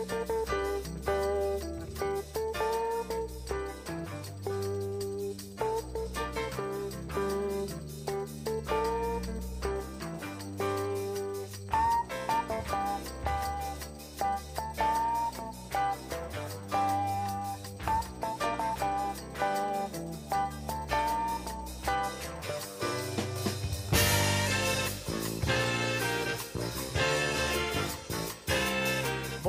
[0.00, 0.59] Música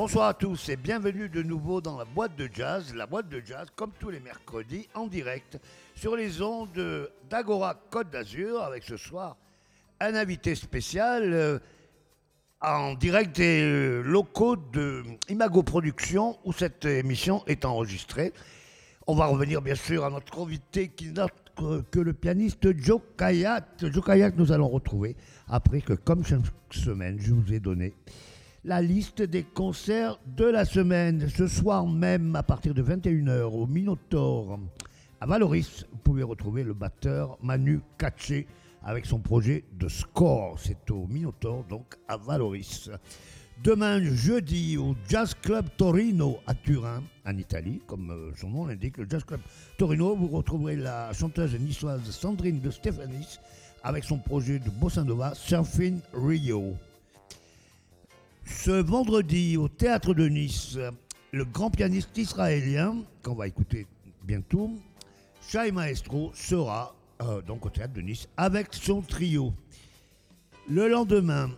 [0.02, 2.92] Bonsoir à tous et bienvenue de nouveau dans la boîte de jazz.
[2.92, 5.60] La boîte de jazz, comme tous les mercredis, en direct
[5.94, 9.36] sur les ondes d'Agora Côte d'Azur, avec ce soir
[10.00, 11.60] un invité spécial euh,
[12.60, 18.32] en direct des euh, locaux de Imago Productions où cette émission est enregistrée.
[19.06, 23.68] On va revenir bien sûr à notre invité qui autre que le pianiste Joe Kayat.
[23.80, 25.14] Joe Kayat, nous allons retrouver
[25.46, 26.40] après que, comme chaque
[26.72, 27.94] semaine, je vous ai donné
[28.64, 31.28] la liste des concerts de la semaine.
[31.28, 34.60] Ce soir même, à partir de 21h, au Minotaur,
[35.20, 38.46] à Valoris, vous pouvez retrouver le batteur Manu Katché
[38.84, 40.58] avec son projet de score.
[40.60, 42.88] C'est au Minotaur, donc à Valoris.
[43.64, 48.96] Demain, jeudi, au Jazz Club Torino à Turin, en Italie, comme euh, son nom l'indique,
[48.96, 49.40] le Jazz Club
[49.76, 53.38] Torino, vous retrouverez la chanteuse niçoise Sandrine de Stéphanis
[53.84, 56.76] avec son projet de bossa nova Surfing Rio.
[58.52, 60.78] Ce vendredi, au théâtre de Nice,
[61.32, 63.88] le grand pianiste israélien, qu'on va écouter
[64.22, 64.70] bientôt,
[65.48, 69.52] Shai Maestro, sera euh, donc au théâtre de Nice avec son trio.
[70.68, 71.50] Le lendemain,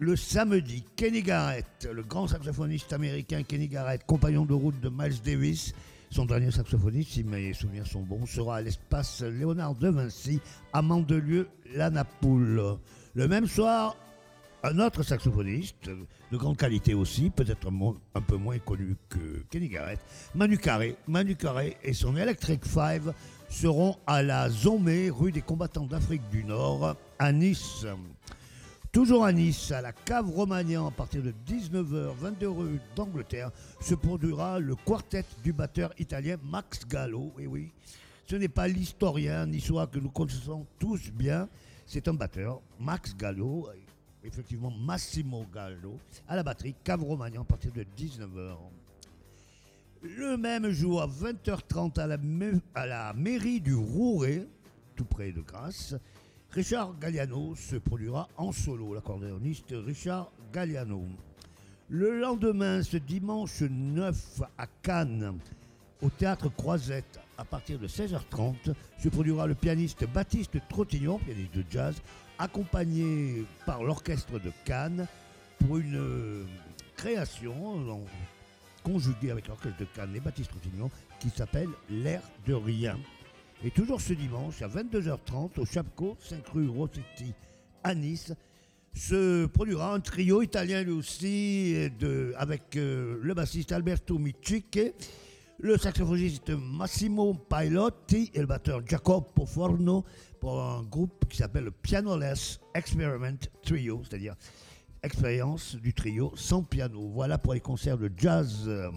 [0.00, 5.22] le samedi, Kenny Garrett, le grand saxophoniste américain Kenny Garrett, compagnon de route de Miles
[5.22, 5.74] Davis,
[6.10, 10.40] son dernier saxophoniste, si mes souvenirs sont bons, sera à l'espace Léonard de Vinci
[10.72, 12.78] à Mandelieu, la Napoule.
[13.14, 13.94] Le même soir,
[14.62, 15.90] un autre saxophoniste,
[16.30, 17.68] de grande qualité aussi, peut-être
[18.14, 20.00] un peu moins connu que Kenny Garrett,
[20.34, 20.96] Manu Carré.
[21.08, 23.12] Manu Carré et son Electric Five
[23.48, 27.86] seront à la Zomé, rue des combattants d'Afrique du Nord, à Nice.
[28.92, 33.50] Toujours à Nice, à la cave Romagnan, à partir de 19h, 22 rue d'Angleterre,
[33.80, 37.32] se produira le quartet du batteur italien Max Gallo.
[37.38, 37.72] Et oui,
[38.26, 41.48] ce n'est pas l'historien niçois que nous connaissons tous bien,
[41.86, 43.68] c'est un batteur, Max Gallo,
[44.24, 45.98] effectivement Massimo Gallo,
[46.28, 48.56] à la batterie, cave Romagnan, à partir de 19h.
[50.02, 52.18] Le même jour, à 20h30, à la,
[52.74, 54.46] à la mairie du Rouret,
[54.96, 55.94] tout près de Grasse,
[56.50, 61.04] Richard Galliano se produira en solo, l'accordéoniste Richard Galliano.
[61.88, 65.38] Le lendemain, ce dimanche 9 à Cannes,
[66.02, 71.64] au théâtre Croisette, à partir de 16h30, se produira le pianiste Baptiste Trottignon, pianiste de
[71.70, 71.96] jazz,
[72.40, 75.06] accompagné par l'orchestre de Cannes
[75.58, 76.46] pour une
[76.96, 78.00] création
[78.82, 80.90] conjuguée avec l'orchestre de Cannes et Baptiste Trottignon
[81.20, 82.98] qui s'appelle L'air de rien.
[83.62, 87.34] Et toujours ce dimanche à 22h30 au Chapco, 5 rue Rossetti
[87.84, 88.32] à Nice,
[88.94, 91.90] se produira un trio italien lui aussi
[92.36, 94.80] avec euh, le bassiste Alberto Michique,
[95.58, 100.04] le saxophoniste Massimo Pailotti et le batteur Jacopo Forno
[100.40, 104.34] pour un groupe qui s'appelle le Pianoless Experiment Trio, c'est-à-dire
[105.02, 107.08] expérience du trio sans piano.
[107.12, 108.90] Voilà pour les concerts de jazz euh,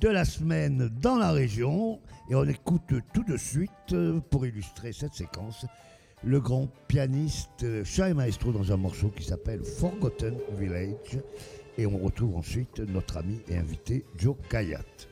[0.00, 2.00] de la semaine dans la région.
[2.30, 5.66] Et on écoute tout de suite, euh, pour illustrer cette séquence,
[6.22, 11.18] le grand pianiste Shai Maestro dans un morceau qui s'appelle Forgotten Village.
[11.78, 15.07] Et on retrouve ensuite notre ami et invité Joe Kayat.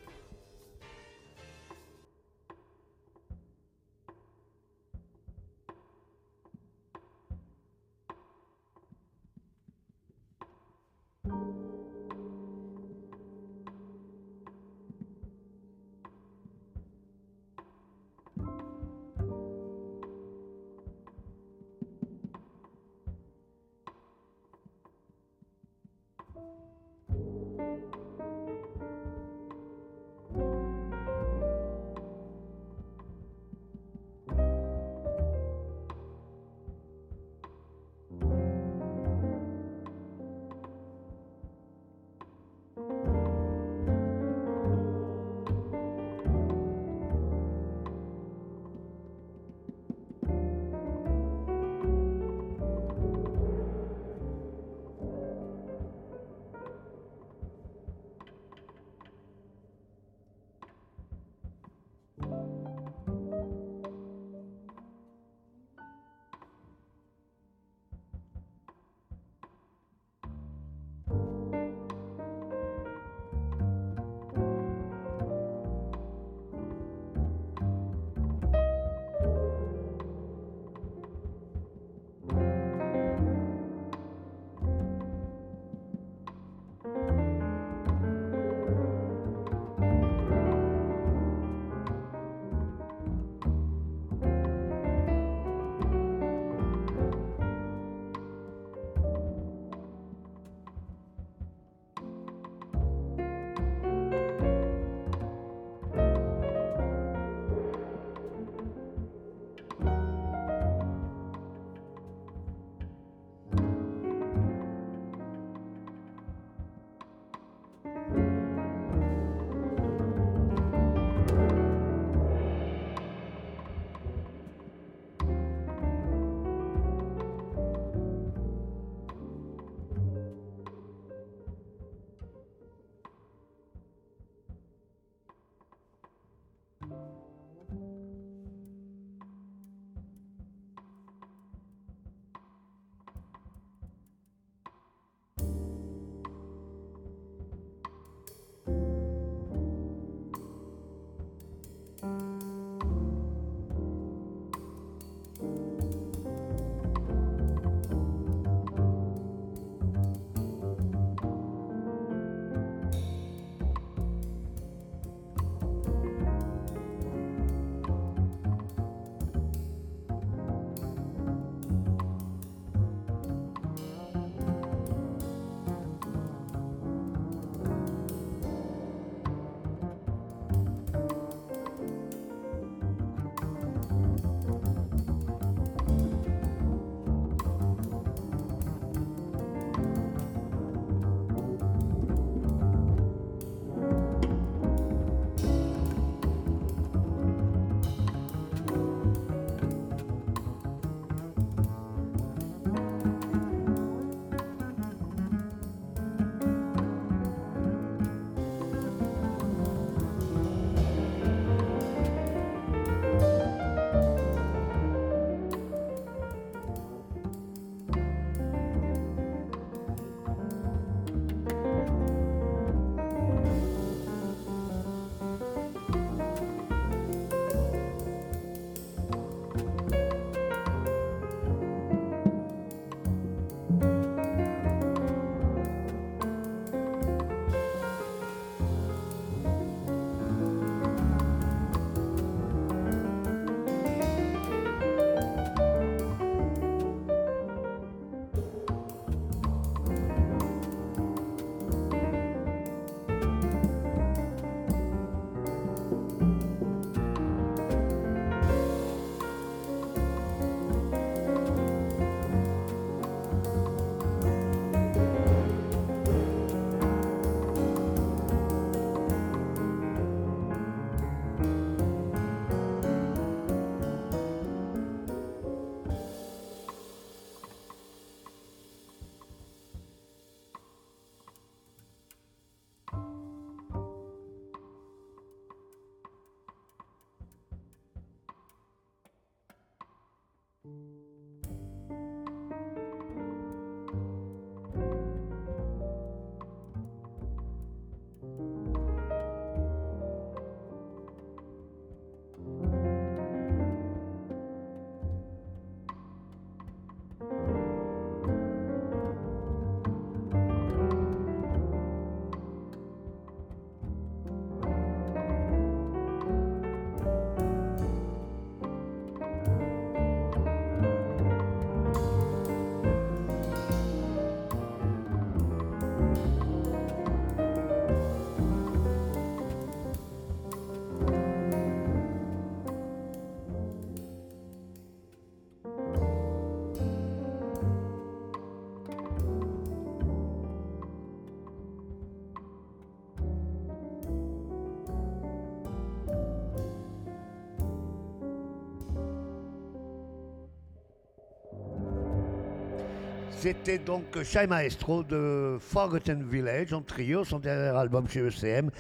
[353.39, 358.71] C'était donc Shy Maestro de Forgotten Village en trio, son dernier album chez ECM.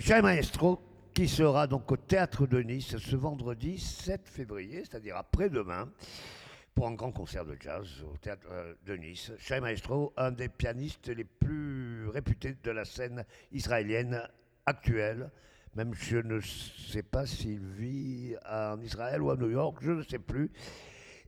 [0.00, 0.80] Shy Maestro
[1.14, 5.88] qui sera donc au Théâtre de Nice ce vendredi 7 février, c'est-à-dire après-demain,
[6.74, 9.30] pour un grand concert de jazz au Théâtre euh, de Nice.
[9.38, 14.20] Shy Maestro, un des pianistes les plus réputés de la scène israélienne
[14.66, 15.30] actuelle.
[15.76, 20.02] Même je ne sais pas s'il vit en Israël ou à New York, je ne
[20.02, 20.50] sais plus.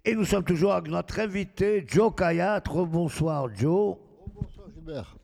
[0.08, 2.60] Et nous sommes toujours avec notre invité, Joe Kayat.
[2.60, 3.96] Bonsoir, Joe.
[4.32, 5.16] Bonsoir, Gilbert.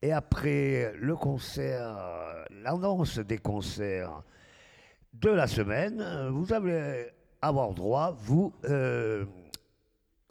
[0.00, 1.96] Et après le concert,
[2.62, 4.22] l'annonce des concerts
[5.14, 7.08] de la semaine, vous allez
[7.42, 9.24] avoir droit, vous, euh,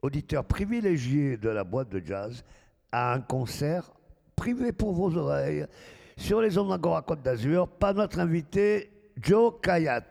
[0.01, 2.45] auditeurs privilégiés de la boîte de jazz,
[2.93, 3.91] à un concert
[4.37, 5.65] privé pour vos oreilles
[6.15, 8.91] sur les ondes d'Angora Côte d'Azur par notre invité
[9.21, 10.05] Joe Kayat.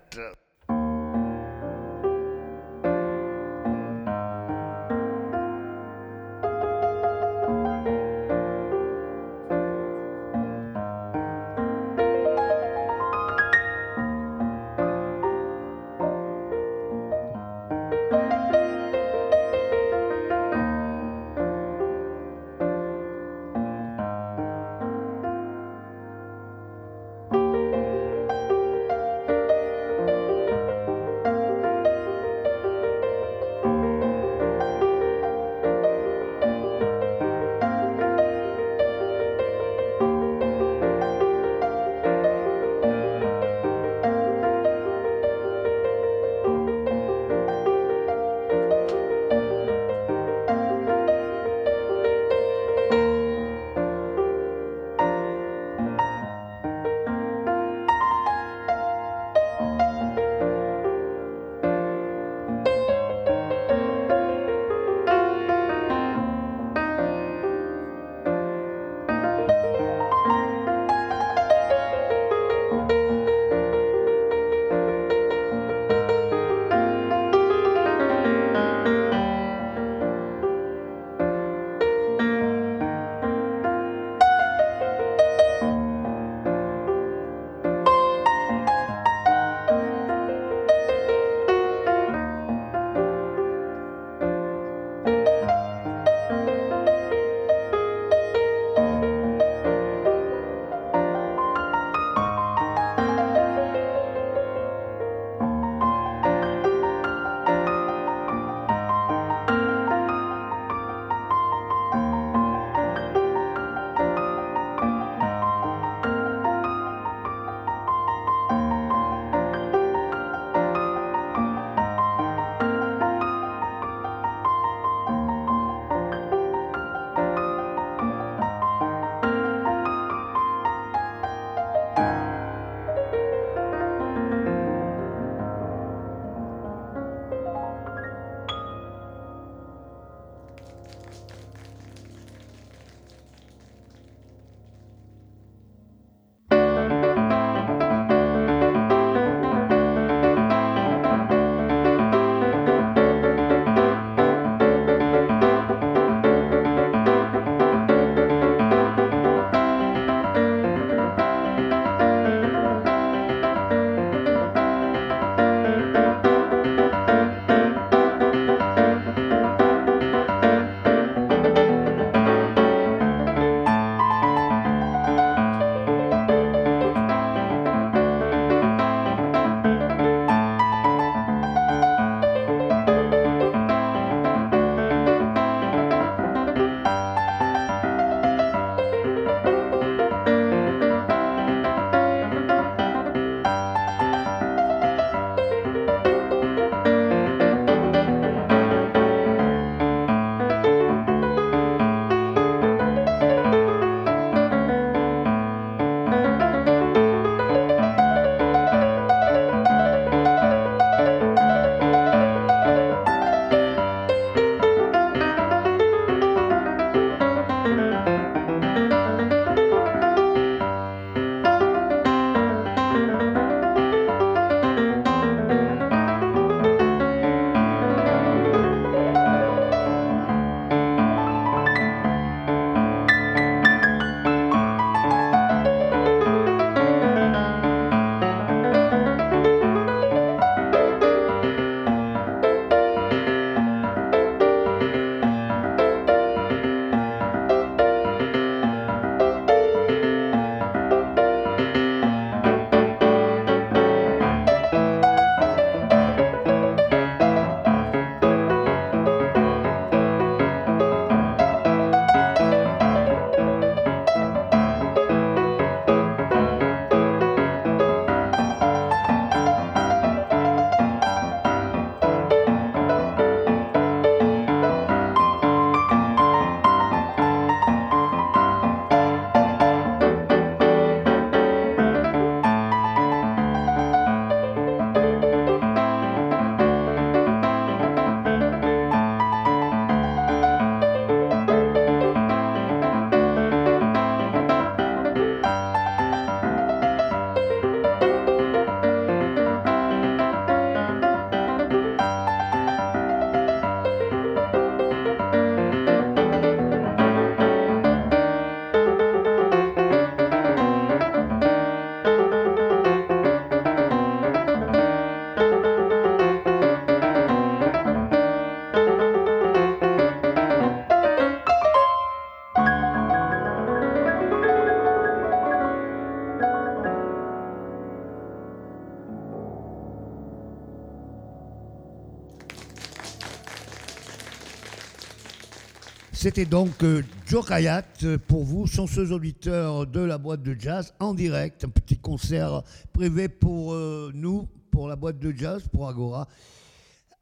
[336.28, 340.92] C'était donc euh, Joe Kayat euh, pour vous, chanceuse auditeur de la boîte de jazz
[341.00, 341.64] en direct.
[341.64, 346.28] Un petit concert privé pour euh, nous, pour la boîte de jazz, pour Agora.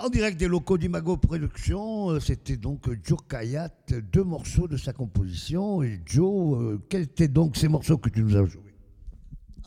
[0.01, 3.71] En direct des locaux d'Imago Productions, c'était donc Joe Kayat,
[4.13, 5.85] deux morceaux de sa composition.
[5.85, 8.75] Et Joe, quels étaient donc ces morceaux que tu nous as joués?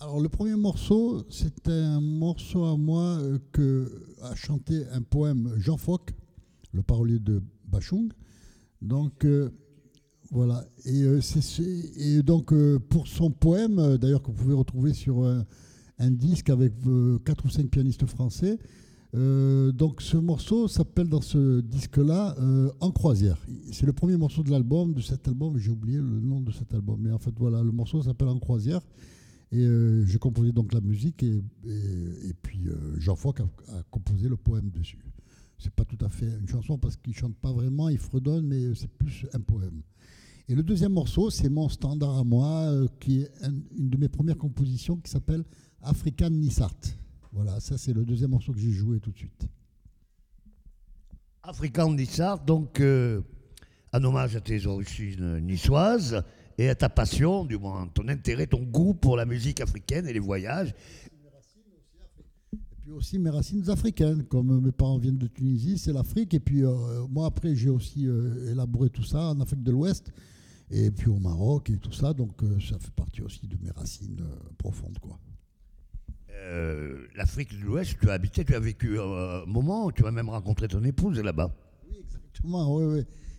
[0.01, 3.17] Alors le premier morceau, c'était un morceau à moi
[3.53, 6.11] que a chanté un poème Jean Foc,
[6.73, 8.09] le parolier de Bachung.
[8.81, 9.49] Donc euh,
[10.31, 10.65] voilà.
[10.85, 15.45] Et, euh, donc euh, pour son poème, d'ailleurs que vous pouvez retrouver sur un,
[16.11, 16.73] disque avec
[17.25, 18.57] quatre ou cinq pianistes français.
[19.13, 22.37] donc ce morceau s'appelle dans ce disque-là
[22.79, 23.37] En croisière.
[23.73, 25.57] C'est le premier morceau de l'album, de cet album.
[25.57, 28.39] J'ai oublié le nom de cet album, mais en fait voilà, le morceau s'appelle En
[28.39, 28.81] croisière.
[29.51, 29.65] Et
[30.05, 35.03] j'ai composé donc la musique et, puis Jean Foc a, a composé le poème dessus.
[35.59, 38.73] C'est pas tout à fait une chanson parce qu'il chante pas vraiment, il fredonne, mais
[38.75, 39.81] c'est plus un poème.
[40.47, 43.97] Et le deuxième morceau, c'est mon standard à moi, euh, qui est un- une de
[43.97, 45.43] mes premières compositions qui s'appelle
[45.81, 46.73] African Nissart.
[47.33, 49.47] Voilà, ça c'est le deuxième morceau que j'ai joué tout de suite.
[51.43, 53.21] African Nissart, donc euh,
[53.93, 56.23] hommage à tes origines niçoises
[56.57, 60.13] et à ta passion, du moins ton intérêt, ton goût pour la musique africaine et
[60.13, 60.73] les voyages.
[62.89, 66.33] Puis aussi mes racines africaines, comme mes parents viennent de Tunisie, c'est l'Afrique.
[66.33, 70.11] Et puis euh, moi après j'ai aussi euh, élaboré tout ça en Afrique de l'Ouest
[70.71, 72.15] et puis au Maroc et tout ça.
[72.15, 74.25] Donc euh, ça fait partie aussi de mes racines
[74.57, 74.97] profondes.
[74.97, 75.19] quoi.
[77.15, 80.67] L'Afrique de l'Ouest, tu as habité, tu as vécu un moment, tu as même rencontré
[80.67, 81.53] ton épouse là-bas.
[81.87, 82.95] Oui, exactement.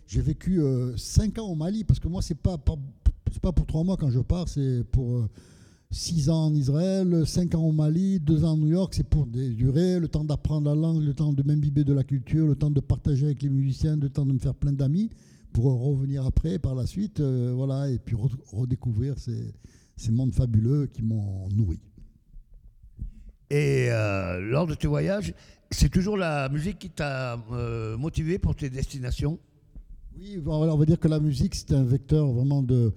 [0.07, 0.61] J'ai vécu
[0.95, 2.77] 5 ans au Mali parce que moi c'est pas, pas
[3.41, 5.27] pas pour 3 mois quand je pars, c'est pour
[5.91, 9.25] 6 ans en Israël, 5 ans au Mali, 2 ans à New York, c'est pour
[9.27, 12.55] des durées, le temps d'apprendre la langue, le temps de m'imbiber de la culture, le
[12.55, 15.09] temps de partager avec les musiciens, le temps de me faire plein d'amis
[15.51, 19.53] pour revenir après par la suite, euh, voilà, et puis re- redécouvrir ces,
[19.97, 21.81] ces mondes fabuleux qui m'ont nourri.
[23.49, 25.33] Et euh, lors de tes voyages,
[25.71, 29.37] c'est toujours la musique qui t'a euh, motivé pour tes destinations?
[30.17, 32.93] Oui, on va dire que la musique, c'est un vecteur vraiment de,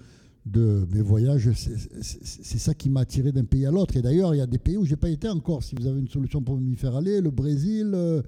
[0.47, 1.51] de mes voyages.
[1.53, 3.97] C'est- ça qui m'a attiré d'un pays à l'autre.
[3.97, 5.63] Et d'ailleurs, il y a des pays où j'ai pas été encore.
[5.63, 8.23] Si vous avez une solution pour m'y faire aller, le Brésil, euh,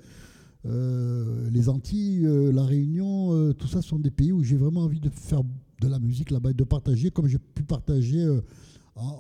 [0.65, 5.01] euh, les Antilles, euh, la Réunion, tout ça sont des pays où j'ai vraiment envie
[5.01, 5.43] de faire
[5.81, 8.27] de la musique là-bas et de partager, comme j'ai pu partager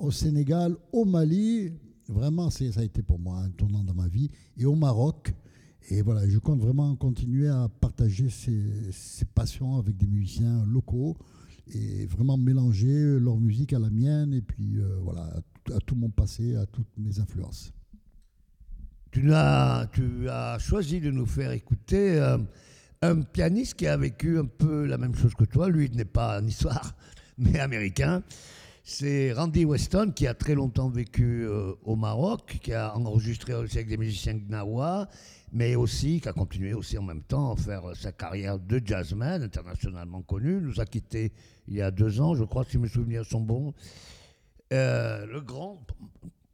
[0.00, 1.72] au Sénégal, au Mali.
[2.08, 4.30] Vraiment, ça a été pour moi un tournant dans ma vie.
[4.56, 5.34] Et au Maroc.
[5.88, 11.16] Et voilà, je compte vraiment continuer à partager ces passions avec des musiciens locaux
[11.74, 15.22] et vraiment mélanger leur musique à la mienne et puis euh, voilà,
[15.74, 17.72] à, tout- mon passé, à toutes mes influences.
[19.10, 22.38] tu as, tu as choisi de nous faire écouter euh,
[23.02, 25.68] un pianiste qui a vécu un peu la même chose que toi.
[25.68, 26.80] Lui, il n'est pas niçois,
[27.38, 28.22] mais américain.
[28.88, 33.78] C'est Randy Weston qui a très longtemps vécu euh, au Maroc, qui a enregistré aussi
[33.78, 35.08] avec des musiciens gnawa,
[35.52, 39.42] mais aussi qui a continué aussi en même temps à faire sa carrière de jazzman
[39.42, 40.60] internationalement connu.
[40.60, 41.32] Nous a quittés
[41.68, 43.74] il y a deux ans, je crois, si mes souvenirs sont bons.
[44.72, 45.80] Euh, le grand,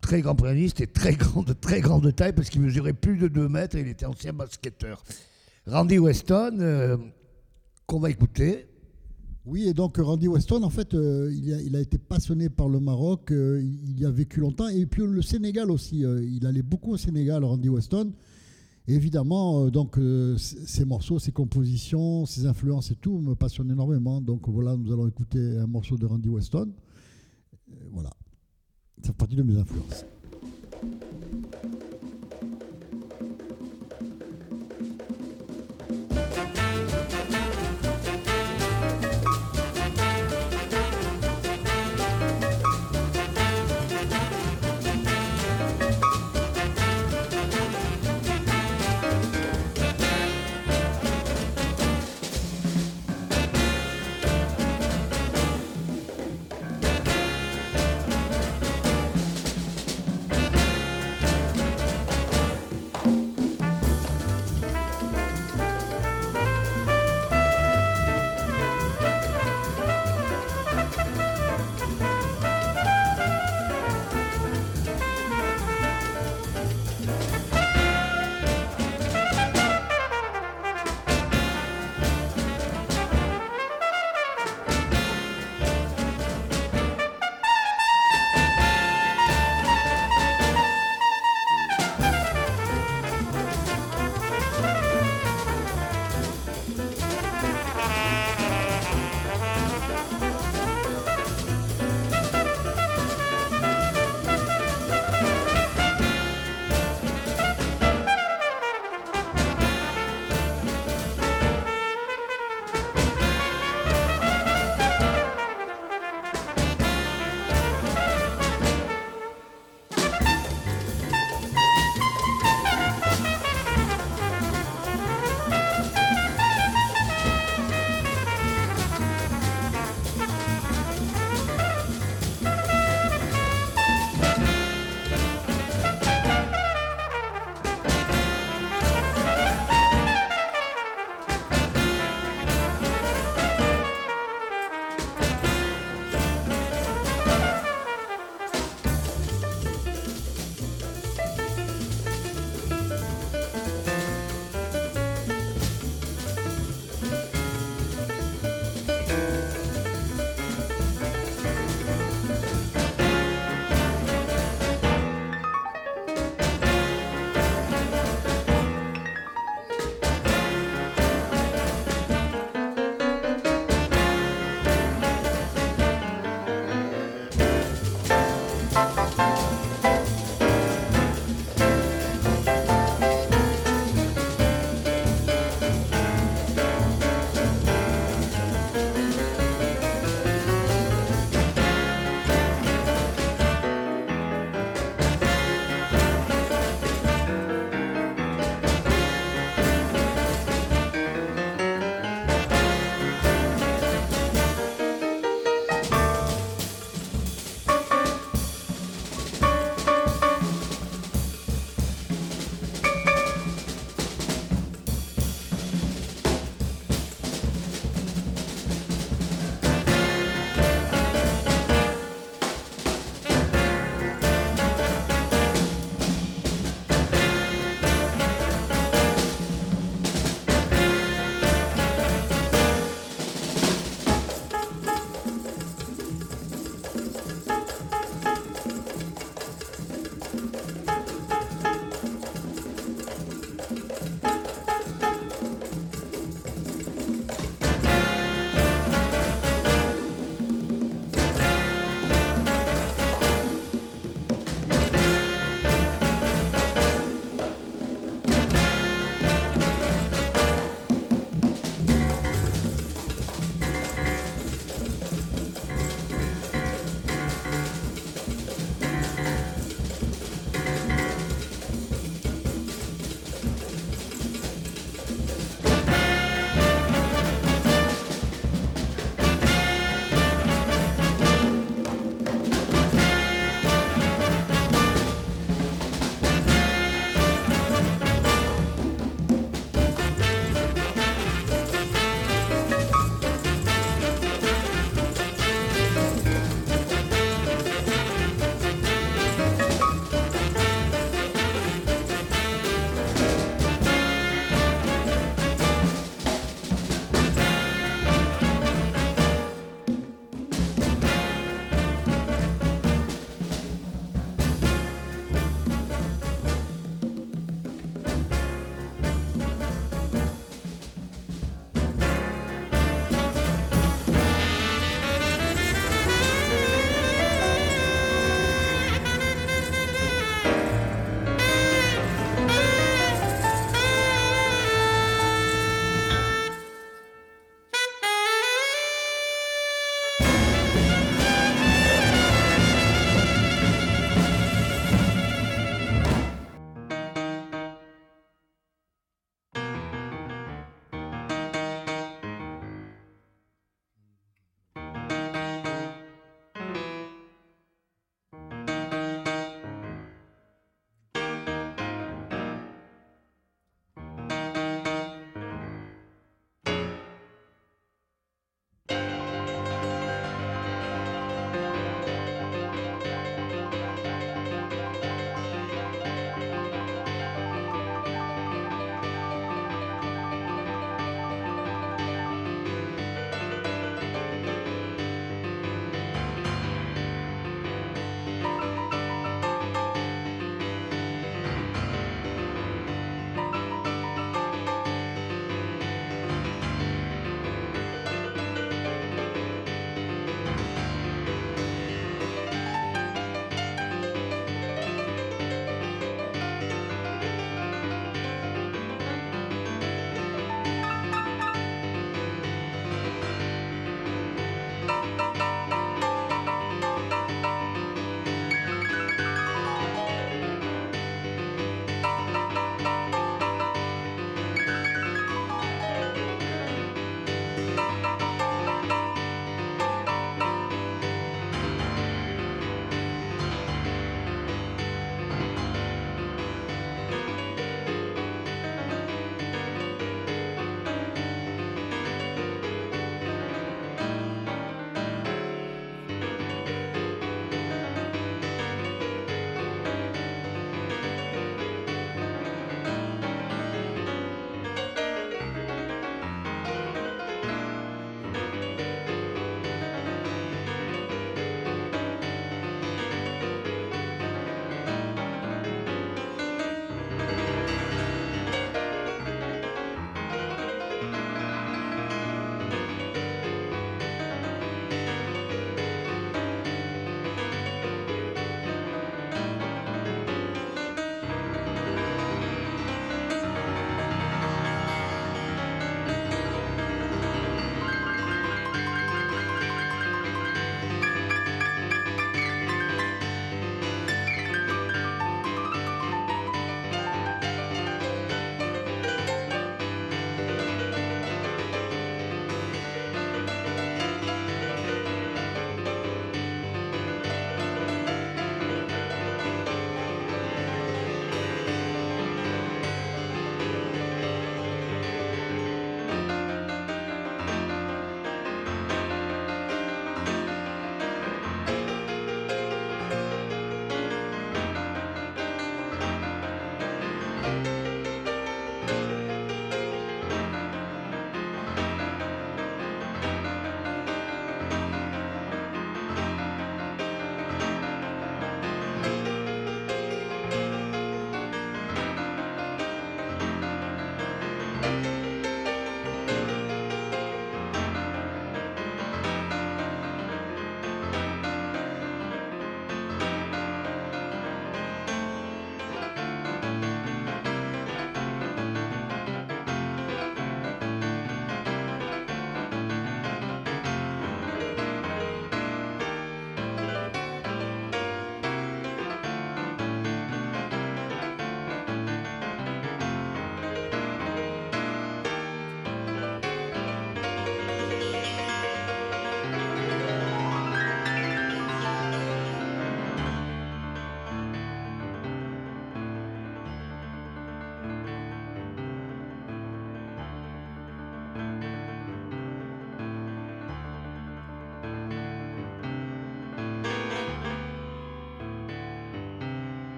[0.00, 3.28] très grand pianiste et très grand, de très grande taille parce qu'il mesurait plus de
[3.28, 5.02] 2 mètres et il était ancien basketteur.
[5.66, 6.96] Randy Weston, euh,
[7.86, 8.66] qu'on va écouter.
[9.44, 13.28] Oui, et donc Randy Weston, en fait, euh, il, a, été passionné par le Maroc,
[13.30, 16.00] il y a vécu longtemps, et puis le Sénégal aussi.
[16.00, 18.12] il allait beaucoup au Sénégal, Randy Weston.
[18.88, 23.70] Évidemment, euh, donc euh, c- ses morceaux, ses compositions, ses influences et tout me passionnent
[23.70, 24.20] énormément.
[24.22, 26.72] Donc voilà, nous allons écouter un morceau de Randy Weston.
[27.92, 28.10] Voilà,
[29.02, 30.04] ça fait partie de mes influences.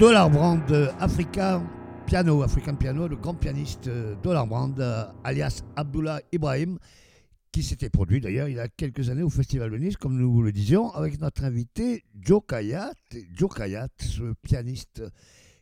[0.00, 0.62] Dollar Brand
[0.98, 1.62] Africa
[2.06, 3.90] Piano, African Piano, le grand pianiste
[4.22, 4.74] Dollar Brand,
[5.24, 6.78] alias Abdullah Ibrahim,
[7.52, 10.32] qui s'était produit d'ailleurs il y a quelques années au Festival de Nice, comme nous
[10.32, 12.94] vous le disions, avec notre invité Joe Kayat.
[13.34, 15.02] Joe Kayat, ce pianiste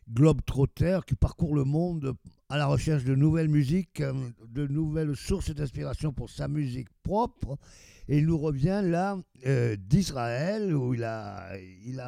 [0.09, 2.13] globe-trotter qui parcourt le monde
[2.47, 7.57] à la recherche de nouvelles musiques, de nouvelles sources d'inspiration pour sa musique propre.
[8.07, 11.49] Et il nous revient là euh, d'Israël, où il a,
[11.85, 11.99] il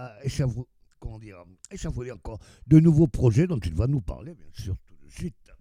[1.02, 4.96] comment dire, échafaudé encore de nouveaux projets dont il va nous parler, bien sûr, tout
[5.06, 5.52] de suite.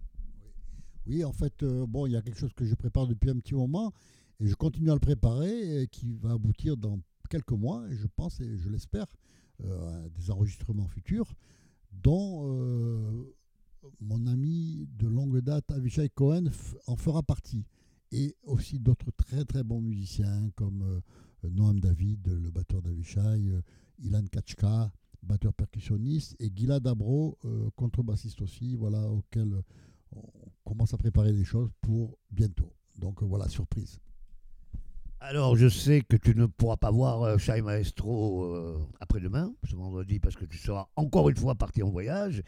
[1.07, 3.39] Oui, en fait, euh, bon, il y a quelque chose que je prépare depuis un
[3.41, 3.93] petit moment
[4.39, 8.41] et je continue à le préparer et qui va aboutir dans quelques mois, je pense
[8.41, 9.07] et je l'espère,
[9.65, 11.35] euh, à des enregistrements futurs,
[11.91, 12.47] dont
[14.01, 16.45] mon ami de longue date, Avishai Cohen,
[16.87, 17.65] en fera partie
[18.13, 23.63] et aussi d'autres très très bons musiciens comme euh, Noam David, le batteur d'Avishai, euh,
[23.99, 24.91] Ilan Kachka,
[25.23, 29.63] batteur percussionniste, et Gila Dabro, euh, contrebassiste aussi, voilà, auquel
[30.13, 30.23] on
[30.65, 32.73] commence à préparer des choses pour bientôt.
[32.99, 33.99] Donc voilà, surprise.
[35.21, 40.35] Alors, je sais que tu ne pourras pas voir Shai Maestro après-demain, ce vendredi, parce
[40.35, 42.43] que tu seras encore une fois parti en voyage.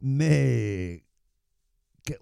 [0.00, 1.04] Mais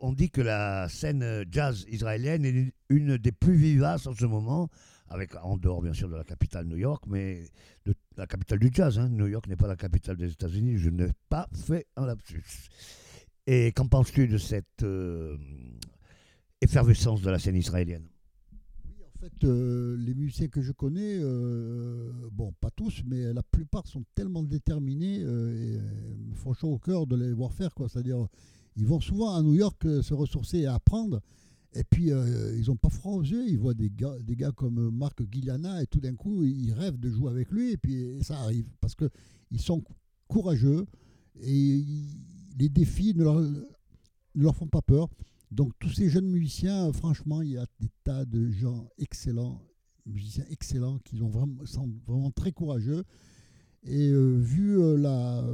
[0.01, 4.27] on dit que la scène euh, jazz israélienne est une des plus vivaces en ce
[4.27, 4.69] moment,
[5.09, 7.45] avec, en dehors bien sûr de la capitale New York, mais
[7.85, 8.99] de la capitale du jazz.
[8.99, 9.09] Hein.
[9.09, 12.69] New York n'est pas la capitale des États-Unis, je n'ai pas fait un lapsus.
[13.47, 15.37] Et qu'en penses-tu de cette euh,
[16.61, 18.09] effervescence de la scène israélienne?
[19.15, 21.19] En fait, euh, les musiciens que je connais,
[22.33, 25.25] bon, pas tous, mais la plupart sont tellement déterminés
[26.55, 27.71] chaud au cœur de les voir faire.
[27.89, 28.27] C'est-à-dire
[28.77, 31.21] ils vont souvent à New York euh, se ressourcer et apprendre.
[31.77, 33.47] Et puis, euh, ils n'ont pas froid aux yeux.
[33.49, 36.99] Ils voient des gars, des gars comme Marc Guiliana et tout d'un coup, ils rêvent
[36.99, 37.73] de jouer avec lui.
[37.73, 38.67] Et puis, ça arrive.
[38.81, 39.85] Parce qu'ils sont
[40.27, 40.87] courageux
[41.43, 41.85] et
[42.59, 43.63] les défis ne leur, ne
[44.35, 45.09] leur, font pas peur.
[45.51, 49.61] Donc, tous ces jeunes musiciens, franchement, il y a des tas de gens excellents,
[50.07, 53.05] musiciens excellents, qui vraiment, sont vraiment très courageux.
[53.85, 55.45] Et euh, vu la.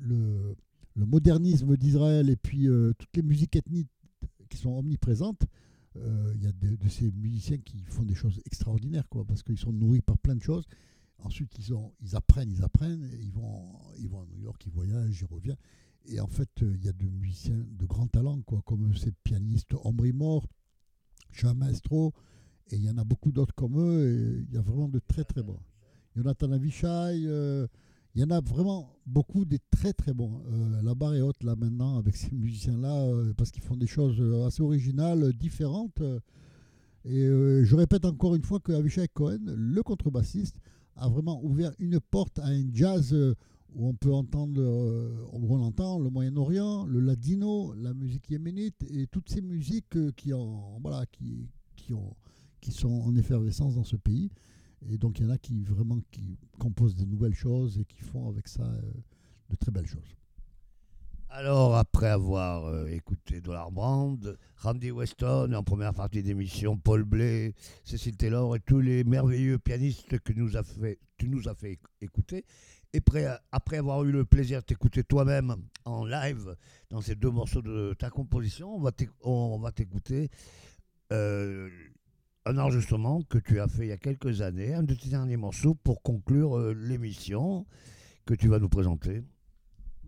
[0.00, 0.56] le
[0.96, 3.90] le modernisme d'Israël et puis euh, toutes les musiques ethniques
[4.56, 5.44] qui sont omniprésentes,
[5.96, 9.58] euh, il y a de, ces musiciens qui font des choses extraordinaires, quoi, parce qu'ils
[9.58, 10.64] sont nourris par plein de choses.
[11.18, 14.72] Ensuite, ils, ont, ils apprennent, ils apprennent, ils vont, ils vont à New York, ils
[14.72, 15.56] voyagent, ils reviennent.
[16.06, 19.12] Et en fait, euh, il y a de musiciens de grand talent, quoi, comme ces
[19.24, 20.46] pianistes Omri Mort,
[21.54, 22.14] Maestro,
[22.70, 25.24] et il y en a beaucoup d'autres comme eux, il y a vraiment de très
[25.24, 25.60] très bons.
[26.14, 27.26] Jonathan Avishai,
[28.16, 30.42] il y en a vraiment beaucoup des très très bons.
[30.50, 33.86] Euh, la barre est haute là maintenant avec ces musiciens-là euh, parce qu'ils font des
[33.86, 36.00] choses euh, assez originales, différentes.
[37.04, 40.56] et je répète encore une fois que Avishai Cohen, le contrebassiste,
[40.96, 43.14] a vraiment ouvert une porte à un jazz
[43.74, 44.62] où on peut entendre,
[45.32, 50.80] on entend le Moyen-Orient, le ladino, la musique yéménite et toutes ces musiques qui, ont,
[50.80, 52.16] voilà, qui, qui, ont,
[52.62, 54.30] qui sont en effervescence dans ce pays.
[54.88, 58.00] Et donc, il y en a qui vraiment qui composent des nouvelles choses et qui
[58.00, 58.80] font avec ça euh,
[59.50, 60.16] de très belles choses.
[61.28, 67.54] Alors, après avoir euh, écouté Dollar Brand, Randy Weston, en première partie d'émission, Paul Blay,
[67.84, 72.44] Cécile Taylor et tous les merveilleux pianistes que tu nous as fait écouter,
[72.96, 73.02] et
[73.52, 76.56] après, avoir eu le plaisir de t'écouter toi-même en live
[76.88, 78.74] dans ces deux morceaux de ta composition,
[79.22, 80.30] on va t'écouter
[81.12, 81.68] euh,
[82.46, 85.36] un enregistrement que tu as fait il y a quelques années, un de tes derniers
[85.36, 87.66] morceaux pour conclure euh, l'émission
[88.24, 89.24] que tu vas nous présenter.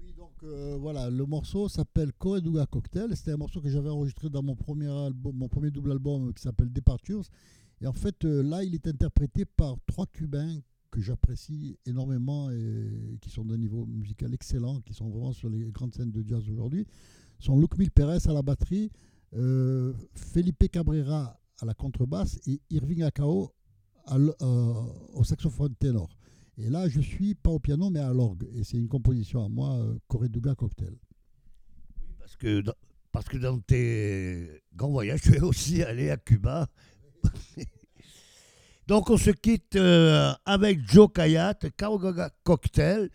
[0.00, 3.16] Oui, donc euh, voilà, le morceau s'appelle Corredouga Cocktail.
[3.16, 6.40] C'était un morceau que j'avais enregistré dans mon premier, album, mon premier double album qui
[6.40, 7.24] s'appelle Departures.
[7.80, 10.60] Et en fait, euh, là, il est interprété par trois Cubains
[10.92, 15.70] que j'apprécie énormément et qui sont d'un niveau musical excellent, qui sont vraiment sur les
[15.70, 16.86] grandes scènes de jazz aujourd'hui.
[17.40, 18.90] Sont Luc Mil Pérez à la batterie,
[20.14, 23.52] Felipe Cabrera à la contrebasse et Irving Akao
[24.10, 24.72] euh,
[25.14, 26.08] au saxophone ténor.
[26.56, 28.48] Et là, je suis pas au piano, mais à l'orgue.
[28.54, 30.94] Et c'est une composition à moi, euh, Correduga Cocktail.
[32.00, 32.74] Oui, parce que, dans,
[33.12, 36.68] parce que dans tes grands voyages, tu es aussi allé à Cuba.
[38.88, 43.10] Donc, on se quitte euh, avec Joe Kayat, Correduga Cocktail,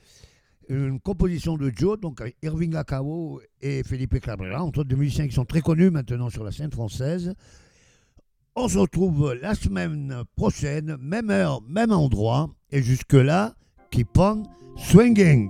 [0.70, 5.46] une composition de Joe, donc Irving Akao et Felipe Cabrera, entre deux musiciens qui sont
[5.46, 7.34] très connus maintenant sur la scène française.
[8.56, 12.52] On se retrouve la semaine prochaine, même heure, même endroit.
[12.72, 13.56] Et jusque-là,
[13.90, 14.44] keep on
[14.78, 15.50] swinging.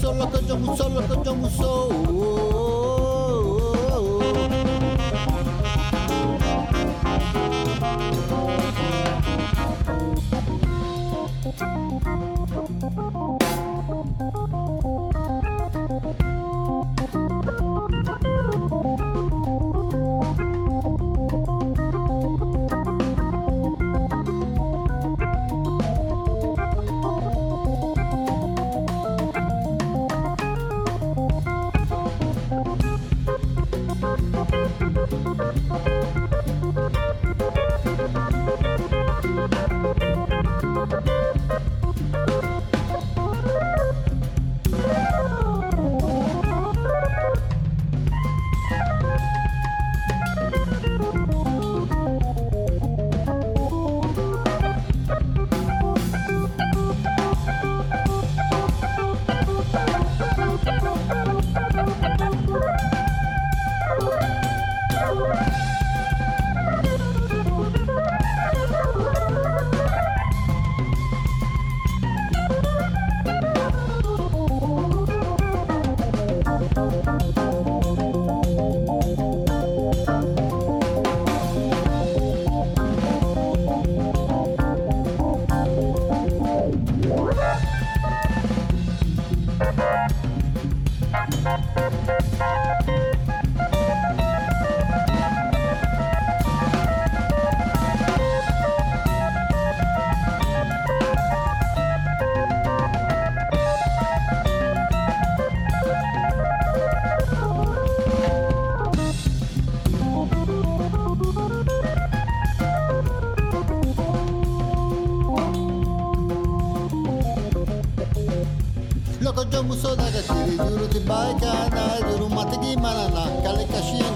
[0.00, 1.34] Solo, loco yo solo, loco yo.
[13.20, 13.37] Oh,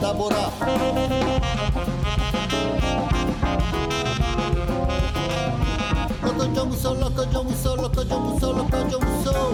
[0.02, 0.50] табура.
[6.24, 9.51] Loco, yo muso, loco, yo muso, loco, yo muso, loco, yo muso.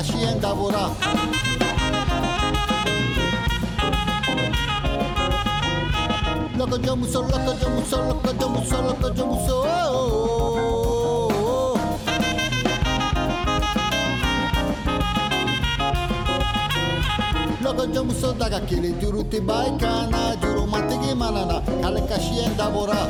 [0.00, 0.88] hacienda vorá.
[6.56, 9.62] Loco yo muso, loco yo muso, loco yo muso, loco yo muso.
[9.62, 11.78] Oh, oh, oh,
[17.62, 18.80] loco yo muso daga ti
[21.14, 23.08] manana kale kashienda vorá.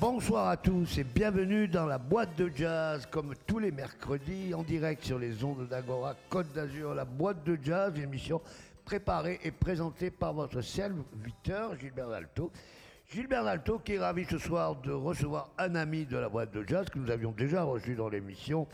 [0.00, 4.62] Bonsoir à tous et bienvenue dans la boîte de jazz, comme tous les mercredis, en
[4.62, 6.94] direct sur les ondes d'Agora Côte d'Azur.
[6.94, 8.40] La boîte de jazz, une émission
[8.84, 12.50] préparée et présentée par votre serviteur Gilbert Dalto.
[13.08, 16.64] Gilbert Dalto qui est ravi ce soir de recevoir un ami de la boîte de
[16.66, 18.66] jazz que nous avions déjà reçu dans l'émission.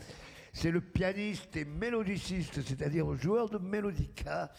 [0.53, 4.51] C'est le pianiste et mélodiciste, c'est-à-dire joueur de mélodica,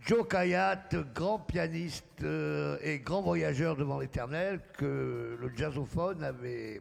[0.00, 6.80] Joe Kayat, grand pianiste euh, et grand voyageur devant l'éternel, que le jazzophone avait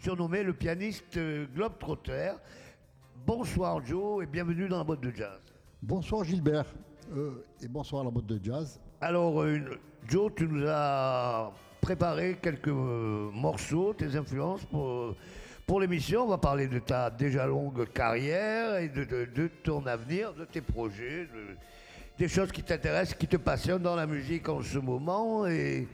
[0.00, 2.32] surnommé le pianiste euh, Globetrotter.
[3.24, 5.38] Bonsoir Joe et bienvenue dans la boîte de jazz.
[5.82, 6.66] Bonsoir Gilbert
[7.14, 8.80] euh, et bonsoir la boîte de jazz.
[9.00, 9.60] Alors euh,
[10.08, 15.14] Joe, tu nous as préparé quelques euh, morceaux, tes influences pour,
[15.66, 16.24] pour l'émission.
[16.24, 20.44] On va parler de ta déjà longue carrière et de, de- de ton avenir, de
[20.46, 21.56] tes projets, de-
[22.18, 25.46] des choses qui t'intéressent, qui te passionnent dans la musique en ce moment.
[25.46, 25.86] Et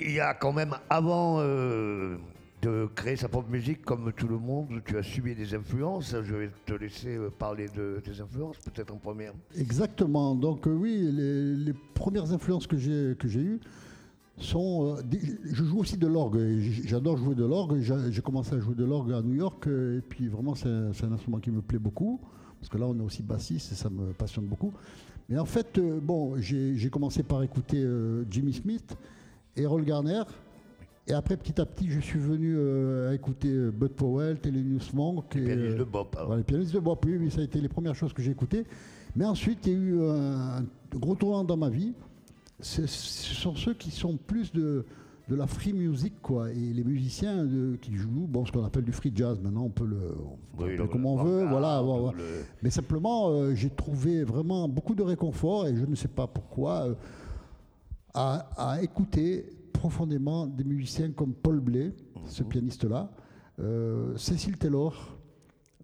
[0.00, 2.16] il y a quand même, avant euh,
[2.62, 6.14] de créer sa propre musique, comme tout le monde, tu as subi des influences.
[6.22, 9.32] Je vais te laisser euh, parler de tes influences, peut-être en première.
[9.56, 10.34] Exactement.
[10.34, 13.60] Donc euh, oui, les, premières influences que j'ai eues
[14.38, 14.98] sont.
[15.10, 16.38] je joue aussi de l'orgue.
[16.84, 17.80] J'adore jouer de l'orgue.
[17.80, 21.38] J'ai commencé à jouer de l'orgue à New York et puis vraiment c'est un instrument
[21.38, 22.20] qui me plaît beaucoup
[22.66, 24.72] parce que là on est aussi bassiste et ça me passionne beaucoup.
[25.28, 28.96] Mais en fait, euh, bon, j'ai commencé par écouter euh, Jimmy Smith,
[29.56, 30.22] Errol Garner.
[31.06, 35.36] Et après, petit à petit, je suis venu euh, à écouter Bud Powell, Thelonious Monk.
[35.36, 37.68] et, Pianiste euh, de voilà, les pianistes de bois, oui, oui, ça a été les
[37.68, 38.64] premières choses que j'ai écoutées.
[39.14, 41.92] Mais ensuite, il y a eu un, gros tournant dans ma vie.
[42.58, 44.84] Ce sont ceux qui sont plus de,
[45.28, 46.50] de la free music, quoi.
[46.52, 49.70] Et les musiciens de- qui jouent, bon, ce qu'on appelle du free jazz, maintenant, on
[49.70, 49.96] peut le.
[49.96, 51.82] on peut Oui, l'appeler le- comme on veut, voilà.
[52.16, 56.26] le- Mais simplement, euh, j'ai trouvé vraiment beaucoup de réconfort, et je ne sais pas
[56.28, 56.94] pourquoi, euh,
[58.14, 61.92] à, à écouter profondément des musiciens comme Paul Bley,
[62.26, 63.10] ce pianiste-là,
[63.60, 65.16] euh, Cécile Taylor,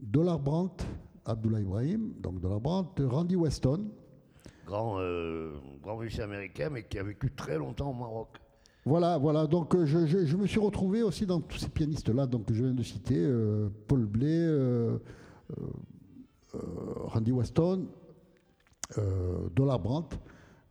[0.01, 0.85] Dollar Brandt,
[1.25, 3.87] Abdullah Ibrahim, donc Dollar Brandt, Randy Weston.
[4.67, 8.29] grand, euh, grand musicien américain, mais qui a vécu très longtemps au Maroc.
[8.85, 9.47] Voilà, voilà.
[9.47, 12.55] Donc euh, je, je- je me suis retrouvé aussi dans tous ces pianistes-là, donc que
[12.55, 14.99] je viens de citer, euh, Paul Bley, euh,
[16.55, 17.87] Randy Weston,
[19.55, 20.17] Dollar Brandt.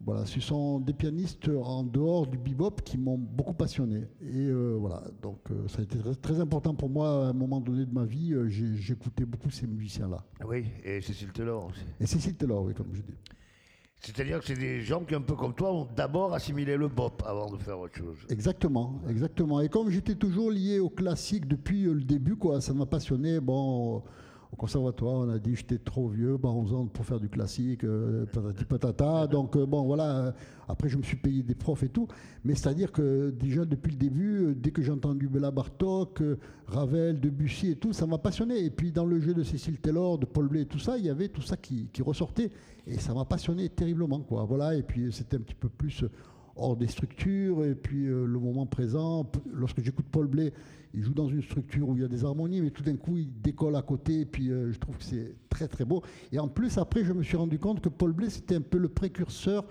[0.03, 4.07] Voilà, ce sont des pianistes en dehors du bebop qui m'ont beaucoup passionné.
[4.19, 5.37] Et voilà, donc
[5.67, 8.33] ça a été très, très important pour moi à un moment donné de ma vie.
[8.47, 10.23] J'écoutais beaucoup ces musiciens-là.
[10.47, 11.81] Oui, et Cécile Taylor aussi.
[11.99, 13.13] Et Cécile Taylor, oui, comme je dis.
[14.01, 17.21] C'est-à-dire que c'est des gens qui, un peu comme toi, ont d'abord assimilé le bop
[17.25, 18.17] avant de faire autre chose.
[18.29, 19.61] Exactement, exactement.
[19.61, 23.39] Et comme j'étais toujours lié au classique depuis euh, le début, quoi, ça m'a passionné.
[23.39, 24.01] Bon,
[24.51, 27.83] au- conservatoire, on a dit j'étais trop vieux, bah, 11 ans pour faire du classique,
[27.83, 29.27] euh, patati patata.
[29.27, 30.17] Donc euh, bon, voilà.
[30.27, 30.31] euh,
[30.67, 32.07] Après, je me suis payé des profs et tout.
[32.43, 36.21] Mais c'est-à-dire que déjà depuis le début, euh, dès que j'ai entendu Bella Bartok,
[36.67, 38.63] Ravel, Debussy et tout, ça m'a passionné.
[38.65, 41.05] Et puis dans le jeu de Cécile Taylor, de Paul Bley et tout ça, il
[41.05, 42.51] y avait tout ça qui, qui ressortait.
[42.87, 44.43] Et ça m'a passionné terriblement, quoi.
[44.45, 44.75] Voilà.
[44.75, 46.03] Et puis c'était un petit peu plus
[46.55, 47.65] hors des structures.
[47.65, 50.53] Et puis euh, le moment présent, lorsque j'écoute Paul Bley,
[50.93, 53.17] il joue dans une structure où il y a des harmonies, mais tout d'un coup,
[53.17, 54.21] il décolle à côté.
[54.21, 56.01] Et puis euh, je trouve que c'est très très beau.
[56.31, 58.77] Et en plus, après, je me suis rendu compte que Paul Bley, c'était un peu
[58.77, 59.65] le précurseur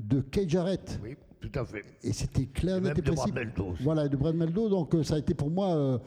[0.00, 0.98] de Kay Jarrett.
[1.02, 1.84] Oui, tout à fait.
[2.02, 3.10] Et c'était clair, Et de.
[3.10, 3.74] Brad Meldo.
[3.80, 4.68] Voilà, de Brad Meldo.
[4.68, 5.98] Donc euh, ça a été pour moi, euh,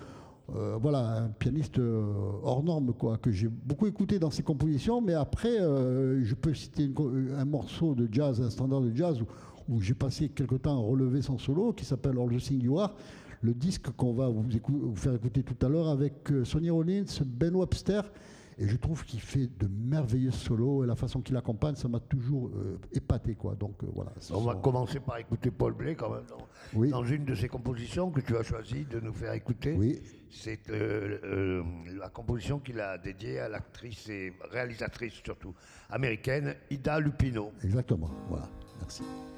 [0.56, 2.04] euh, voilà, un pianiste euh,
[2.44, 5.02] hors norme, quoi, que j'ai beaucoup écouté dans ses compositions.
[5.02, 9.22] Mais après, euh, je peux citer une un morceau de jazz, un standard de jazz
[9.22, 9.26] où,
[9.70, 12.80] où j'ai passé quelque temps à relever son solo, qui s'appelle All the Thing You
[12.80, 12.94] Are.
[13.42, 16.70] Le disque qu'on va vous, écou- vous faire écouter tout à l'heure avec euh, Sonny
[16.70, 18.02] Rollins, Ben Webster.
[18.58, 22.00] Et je trouve qu'il fait de merveilleux solos et la façon qu'il accompagne, ça m'a
[22.00, 23.36] toujours euh, épaté.
[23.36, 23.54] Quoi.
[23.56, 24.14] Donc euh, voilà.
[24.32, 26.38] On va commencer par écouter Paul Bley quand même dans,
[26.74, 26.90] Oui.
[26.90, 29.76] dans une de ses compositions que tu as choisi de nous faire écouter.
[29.78, 30.00] Oui,
[30.30, 31.62] C'est euh,
[32.00, 35.54] la composition qu'il a dédiée à l'actrice et réalisatrice surtout
[35.90, 37.52] américaine Ida Lupino.
[37.62, 38.10] exactement.
[38.30, 38.48] Voilà.
[38.80, 39.04] Merci.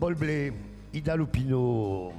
[0.00, 0.50] Paul Blé,
[0.94, 2.10] Ida Lupino,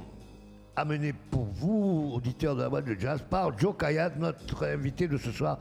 [0.76, 5.16] amené pour vous, auditeurs de la boîte de jazz, par Joe Kayat, notre invité de
[5.16, 5.58] ce soir.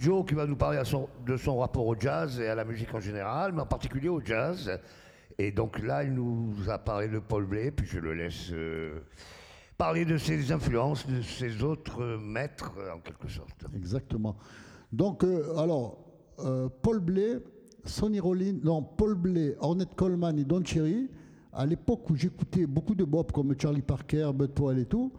[0.00, 0.80] Joe qui va nous parler
[1.26, 4.24] de son rapport au jazz et à la musique en général, mais en particulier au
[4.24, 4.80] jazz.
[5.36, 9.00] Et donc là, il nous a parlé de Paul Blé, puis je le laisse euh,
[9.76, 13.66] parler de ses influences, de ses autres maîtres, en quelque sorte.
[13.76, 14.38] Exactement.
[14.90, 15.98] Donc, euh, alors,
[16.38, 17.40] euh, Paul Blé,
[17.84, 21.10] Sonny Rollins, non, Paul Blé, Ornette Coleman et Don Cherry,
[21.58, 25.12] à l'époque où j'écoutais beaucoup de bop comme Charlie Parker, Bud Powell et tout,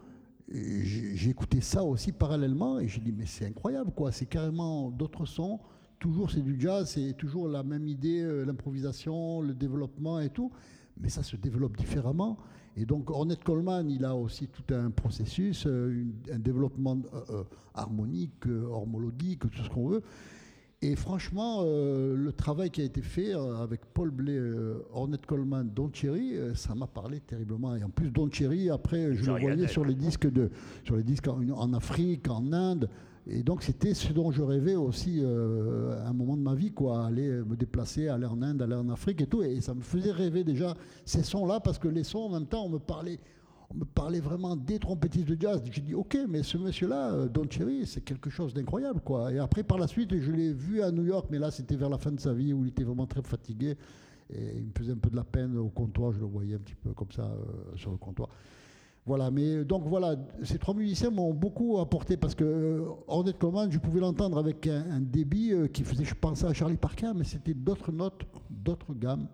[1.29, 5.59] écouté ça aussi parallèlement et j'ai dit, mais c'est incroyable, quoi, c'est carrément d'autres sons.
[5.99, 10.49] Toujours, c'est du jazz, c'est toujours la même idée, euh, l'improvisation, le développement et tout,
[10.97, 12.37] mais ça se développe différemment.
[12.77, 18.45] Et donc, Ornette Coleman, il a aussi tout un processus, euh, un développement euh, harmonique,
[18.45, 20.03] hormologique, tout ce qu'on veut.
[20.81, 25.25] Et franchement, euh, le travail qui a été fait euh, avec Paul Blé, euh, Ornette
[25.25, 27.75] Coleman, Don Cherry, euh, ça m'a parlé terriblement.
[27.75, 30.49] Et en plus, Don Cherry, après, je le voyais sur les disques, de,
[30.85, 32.89] sur les disques en, en Afrique, en Inde.
[33.27, 36.71] Et donc, c'était ce dont je rêvais aussi euh, à un moment de ma vie,
[36.71, 39.43] quoi, aller me déplacer, aller en Inde, aller en Afrique et tout.
[39.43, 42.63] Et ça me faisait rêver déjà ces sons-là, parce que les sons, en même temps,
[42.65, 43.19] on me parlait
[43.71, 45.61] on me parlait vraiment des trompettistes de jazz.
[45.71, 49.31] J'ai dit, ok, mais ce monsieur-là, euh, Don Cherry, c'est quelque chose d'incroyable, quoi.
[49.31, 51.89] Et après, par la suite, je l'ai vu à New York, mais là, c'était vers
[51.89, 53.77] la fin de sa vie où il était vraiment très fatigué.
[54.31, 56.59] Et il me faisait un peu de la peine au comptoir, je le voyais un
[56.59, 58.29] petit peu comme ça euh, sur le comptoir.
[59.05, 63.71] Voilà, mais donc voilà, ces trois musiciens m'ont beaucoup apporté parce que euh, Ornette Coleman,
[63.71, 66.13] je pouvais l'entendre avec un, débit euh, qui faisait, je
[66.45, 69.27] à Charlie Parker, mais c'était d'autres notes, d'autres gammes,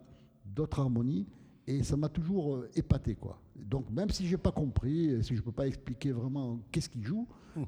[0.45, 1.25] d'autres harmonies,
[1.67, 3.39] et ça m'a toujours euh, épaté, quoi.
[3.55, 7.27] Donc même si j'ai pas compris, si je peux pas expliquer vraiment qu'est-ce qu'il joue,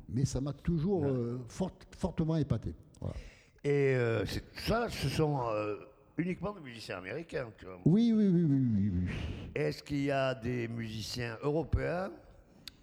[0.10, 2.74] mais ça m'a toujours euh, fort- fortement épaté.
[3.00, 3.16] Voilà.
[3.64, 4.26] Et euh,
[4.58, 5.76] ça, ce sont euh,
[6.18, 7.48] uniquement des musiciens américains.
[7.58, 7.80] tu vois.
[7.86, 9.08] Oui, oui, oui, oui, oui.
[9.56, 12.12] Est-ce qu'il y a des musiciens européens,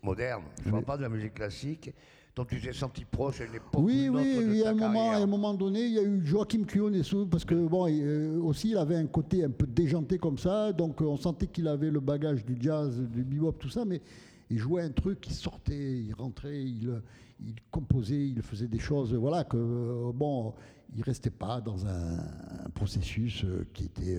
[0.02, 1.92] modernes, je ne parle pas de la musique classique,
[2.36, 4.62] dont tu t'es senti proche à une époque ou Oui, une oui, autre de oui,
[4.64, 7.44] à un, moment, à carrière un moment donné, il y a eu Joachim Clionesu, parce
[7.44, 11.00] que bon, il, euh, aussi il avait un côté un peu déjanté comme ça, donc
[11.00, 14.02] euh, on sentait qu'il avait le bagage du jazz, du bebop, tout ça, mais
[14.50, 17.00] il jouait un truc, il sortait, il rentrait, il,
[17.40, 20.54] il composait, il faisait des choses, voilà, que euh, bon,
[20.96, 22.18] il restait pas dans un,
[22.66, 24.18] un processus euh, qui était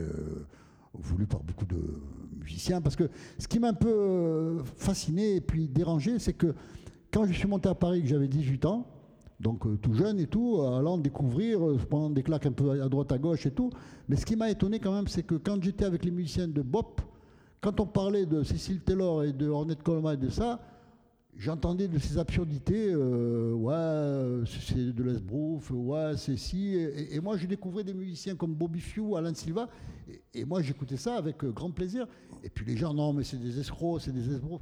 [0.93, 1.99] voulu par beaucoup de
[2.39, 6.55] musiciens, parce que ce qui m'a un peu fasciné et puis dérangé, c'est que
[7.15, 8.85] quand je suis monté à Paris, que j'avais 18 ans,
[9.39, 12.81] donc euh, tout jeune et tout, euh, allant découvrir, euh, prenant des claques un peu
[12.81, 13.69] à droite à gauche et tout.
[14.09, 16.61] Mais ce qui m'a étonné quand même, c'est que quand j'étais avec les musiciens de
[16.61, 16.99] Bop,
[17.61, 20.59] quand on parlait de Cécile Taylor et de Ornette Coleman et de ça,
[21.37, 26.75] j'entendais de ces absurdités, euh, ouais, c'est de l'esbrouf, ouais, c'est si.
[26.75, 29.69] Et, moi, je découvrais des musiciens comme Bobby Few, Alain Silva,
[30.33, 32.07] et, moi, j'écoutais ça avec grand plaisir.
[32.43, 34.61] Et puis les gens, non, mais c'est des escrocs, c'est des esbroufs.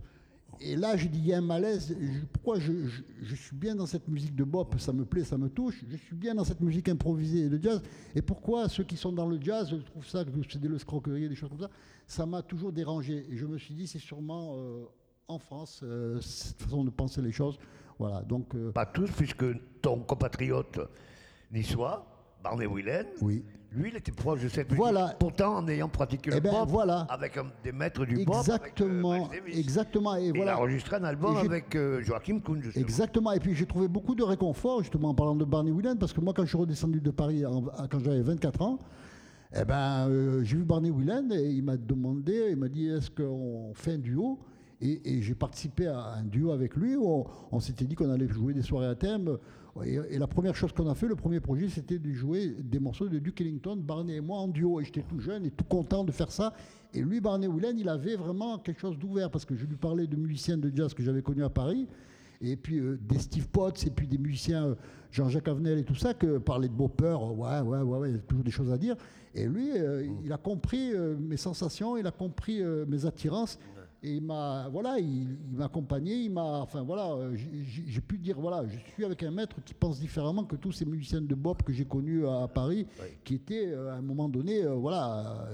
[0.66, 1.95] Et là, je dis, il y a un malaise.
[1.99, 5.24] Je- pourquoi je, je- je suis bien dans cette musique de bop Ça me plaît,
[5.24, 5.84] ça me touche.
[5.89, 7.82] Je suis bien dans cette musique improvisée et de jazz.
[8.16, 11.28] Et pourquoi ceux qui sont dans le jazz je trouve ça que c'est de l'escroquerie,
[11.28, 11.70] des choses comme ça
[12.07, 13.26] Ça m'a toujours dérangé.
[13.30, 14.86] Et je me suis dit, c'est sûrement euh,
[15.28, 17.57] en France euh, cette façon de penser les choses.
[17.99, 18.22] Voilà.
[18.22, 19.45] Donc, euh, Pas tous, puisque
[19.82, 20.80] ton compatriote
[21.51, 22.07] niçois,
[22.43, 23.43] Barney Whelan, oui.
[23.76, 24.78] Lui, il était proche de cette musique.
[24.78, 25.15] Voilà.
[25.19, 27.07] Pourtant, en ayant pratiqué le Eh ben, pop, voilà.
[27.09, 29.26] avec un- des maîtres du pop, Exactement.
[29.26, 30.15] avec, euh, exactement.
[30.15, 30.51] Et Et voilà.
[30.51, 32.84] Il a enregistré un album avec euh, Joachim Kuhn, justement.
[32.86, 33.32] Exactement.
[33.32, 36.21] Et puis j'ai trouvé beaucoup de réconfort, justement, en parlant de Barney Whelan, parce que
[36.21, 38.80] moi, quand je suis redescendu de Paris en- quand j'avais 24 ans,
[39.55, 43.09] eh ben, euh, j'ai vu Barney Whelan et il m'a demandé, il m'a dit est-ce
[43.11, 44.39] qu'on fait un duo?
[44.82, 48.09] Et, et j'ai participé à un duo avec lui où on, on s'était dit qu'on
[48.09, 49.38] allait jouer des soirées à thème.
[49.86, 53.09] Et, la première chose qu'on a fait, le premier projet, c'était de jouer des morceaux
[53.09, 54.80] de Duke Ellington, Barney et moi en duo.
[54.80, 56.53] Et j'étais tout jeune et tout content de faire ça.
[56.93, 60.05] Et lui, Barney Whelan, il avait vraiment quelque chose d'ouvert parce que je lui parlais
[60.05, 61.88] de musiciens de jazz que j'avais connus à Paris
[62.43, 64.76] et puis euh, des Steve Potts, et puis des musiciens, euh,
[65.11, 68.15] Jean-Jacques Avenel et tout ça, que parler de Bopper, euh, ouais, ouais, ouais, ouais, il
[68.15, 68.95] y a toujours des choses à dire.
[69.34, 73.57] Et lui, euh, il a compris mes sensations, il a compris mes attirances,
[74.04, 78.18] et il m'a, voilà, il, il m'a accompagné, il m'a, enfin voilà, euh, j'ai- pu
[78.18, 81.36] dire, voilà, je suis avec un maître qui pense différemment que tous ces musiciens de
[81.36, 82.86] bop que j'ai connus à, à Paris,
[83.24, 85.47] qui étaient euh, à un moment donné, euh, voilà,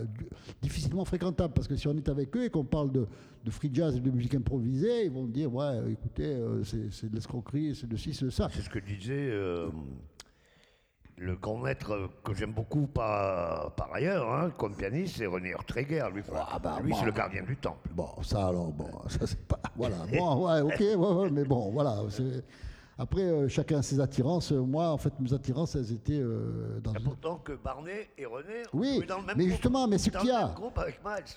[0.61, 3.05] difficilement fréquentables, parce que si on est avec eux et qu'on parle de,
[3.45, 7.15] de free jazz et de musique improvisée, ils vont dire, ouais, écoutez, c'est c'est de
[7.15, 8.49] l'escroquerie, c'est de ci, c'est de ça.
[8.51, 9.69] C'est ce que disait euh,
[11.19, 16.03] le grand maître que j'aime beaucoup par, par ailleurs, hein, comme pianiste, c'est René Ortreger.
[16.13, 17.89] Lui, Ah bah, lui c'est le gardien du temple.
[17.93, 19.59] Bon, ça alors, bon, ça c'est pas.
[19.75, 21.97] Voilà, bon, ouais, ok, ouais, ouais, mais bon, voilà.
[22.97, 24.51] Après, euh, chacun a ses attirances.
[24.51, 26.93] Moi, en fait, mes attirances, elles étaient euh, dans.
[26.93, 29.51] Et pourtant que Barney et René Oui, joué dans le même mais groupe.
[29.55, 30.53] justement, mais ce qu'il y a-.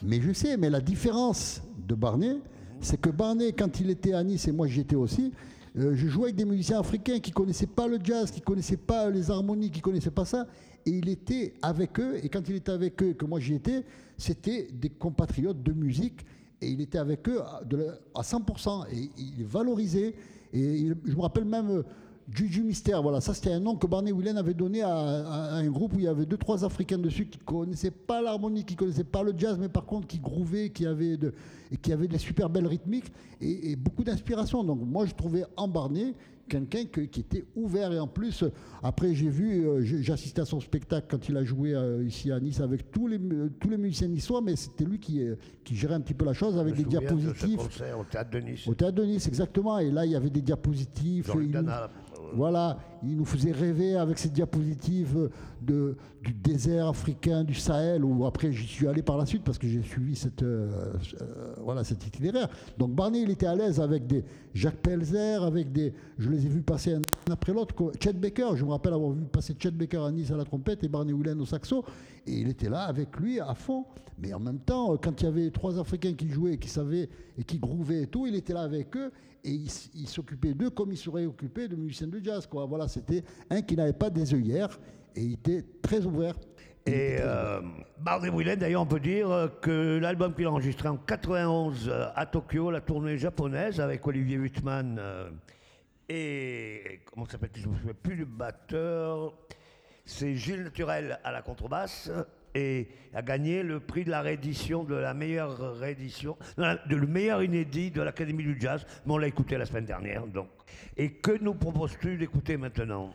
[0.03, 2.39] Mais je sais, mais la différence de Barney,
[2.81, 5.33] c'est que Barney, quand il était à Nice, et moi j'y étais aussi,
[5.79, 9.11] euh, je jouais avec des musiciens africains qui connaissaient pas le jazz, qui connaissaient pas
[9.11, 10.47] les harmonies, qui connaissaient pas ça,
[10.85, 13.85] et il était avec eux, et quand il était avec eux, que moi j'y étais,
[14.19, 16.25] c'était des compatriotes de musique,
[16.61, 20.15] et il était avec eux à, de la- à 100%, et il valorisait,
[20.53, 21.83] et je me rappelle même...
[22.29, 25.55] euh, Juju Mystère, voilà, ça c'était un nom que Barney Whelan avait donné à, à-
[25.55, 28.65] à un groupe où il y avait deux trois Africains dessus qui connaissaient pas l'harmonie,
[28.65, 31.33] qui connaissaient pas le jazz, mais par contre qui groovaient, qui avaient de,
[31.71, 34.63] et qui avaient des super belles rythmiques et, et beaucoup d'inspiration.
[34.65, 36.15] Donc moi je trouvais en Barney
[36.49, 38.51] quelqu'un que- qui était ouvert et en plus euh,
[38.83, 42.41] après j'ai vu, euh, assisté à son spectacle quand il a joué euh, ici à
[42.41, 45.77] Nice avec tous les mu- tous les musiciens niçois, mais c'était lui qui, euh, qui
[45.77, 47.57] gérait un petit peu la chose avec des souviens de ce diapositives.
[47.59, 48.67] concert au théâtre de Nice.
[48.69, 49.79] Au théâtre de Nice, exactement.
[49.79, 51.25] Et là, il y avait des diapositives.
[52.35, 55.31] Voilà, il nous faisait rêver avec ces diapositives
[55.61, 59.59] de, du désert africain, du Sahel, où après j'y suis allé par la suite parce
[59.59, 62.49] que j'ai suivi cette, euh, euh, voilà, cet itinéraire.
[62.79, 64.25] Donc Barney, il était à l'aise avec des
[64.55, 65.93] Jacques Pelzer, avec des.
[66.19, 67.75] Je les ai vus passer un après l'autre.
[68.01, 70.85] Chet Baker, je me rappelle avoir vu passer Chet Baker à Nice à la trompette
[70.85, 71.85] et Barney Whelan au saxo.
[72.27, 73.85] Et il était là avec lui à fond.
[74.19, 77.43] Mais en même temps, quand il y avait trois Africains qui jouaient, qui savaient et
[77.43, 79.11] qui groovaient et tout, il était là avec eux
[79.45, 82.47] et il, il s'occupait d'eux comme il serait occupé de musiciens de jazz.
[82.47, 82.67] Quoi.
[82.67, 84.79] Voilà, c'était un qui n'avait pas des œillères
[85.17, 86.35] et il était très ouvert.
[86.87, 87.61] Il Et euh,
[87.99, 92.27] Barney d'ailleurs, on peut dire euh, que l'album qu'il a enregistré en 91 euh, à
[92.27, 95.31] Tokyo, la tournée japonaise avec Olivier Wittmann euh,
[96.09, 99.33] et comment ça s'appelle Je ne me souviens plus du batteur.
[100.05, 102.11] C'est Gilles Naturel à la contrebasse
[102.55, 107.43] et a gagné le prix de la réédition, de la meilleure réédition, de le meilleur
[107.43, 108.85] inédit de l'Académie du Jazz.
[109.07, 110.49] Mais on l'a écouté la semaine dernière, donc.
[110.97, 113.11] Et que nous proposes-tu d'écouter maintenant?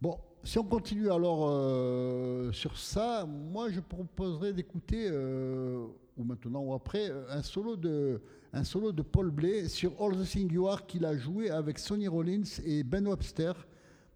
[0.00, 5.84] Bon, si on continue alors euh, sur ça, moi je proposerais d'écouter, euh,
[6.16, 8.20] ou maintenant ou après, euh, un solo de,
[8.52, 11.78] un solo de Paul Blais sur All the Things You Are qu'il a joué avec
[11.78, 13.54] Sonny Rollins et Ben Webster.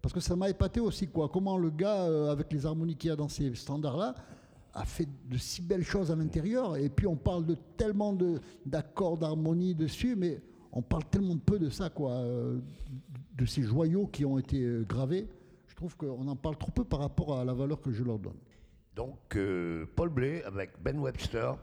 [0.01, 1.29] Parce que ça m'a épaté aussi, quoi.
[1.29, 4.15] Comment le gars, avec les harmonies qu'il a dans ces standards-là,
[4.73, 6.77] a fait de si belles choses à l'intérieur.
[6.77, 11.59] Et puis on parle de tellement de- d'accords, d'harmonie dessus, mais on parle tellement peu
[11.59, 12.11] de ça, quoi.
[12.13, 12.59] euh,
[13.37, 15.27] de ces joyaux qui ont été euh, gravés.
[15.67, 18.19] Je trouve qu'on en parle trop peu par rapport à la valeur que je leur
[18.19, 18.37] donne.
[18.95, 21.55] Donc, euh, Paul Blais avec Ben Webster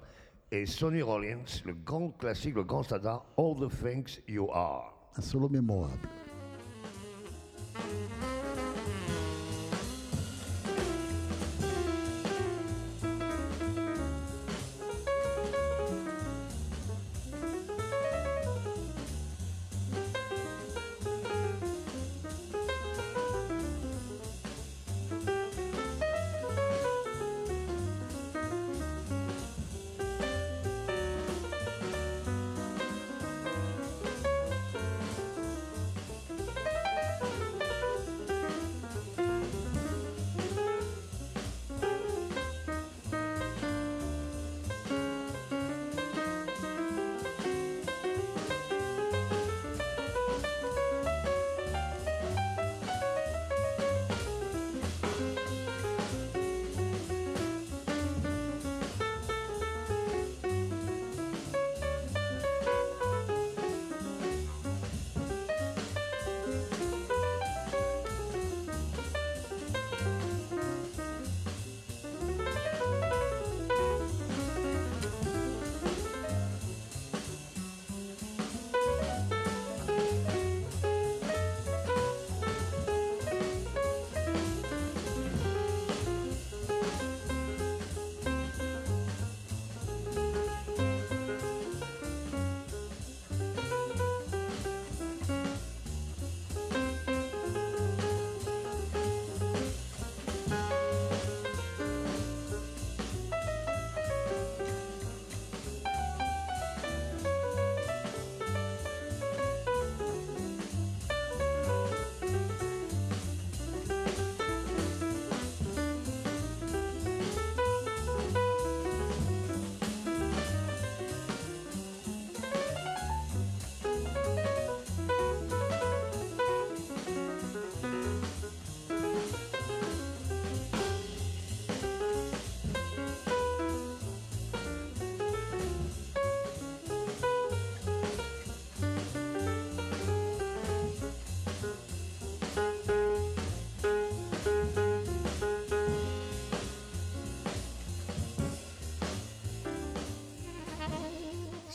[0.51, 4.97] et Sonny Rollins, le grand classique, le grand standard, All the Things You Are.
[5.17, 6.09] Un solo mémorable.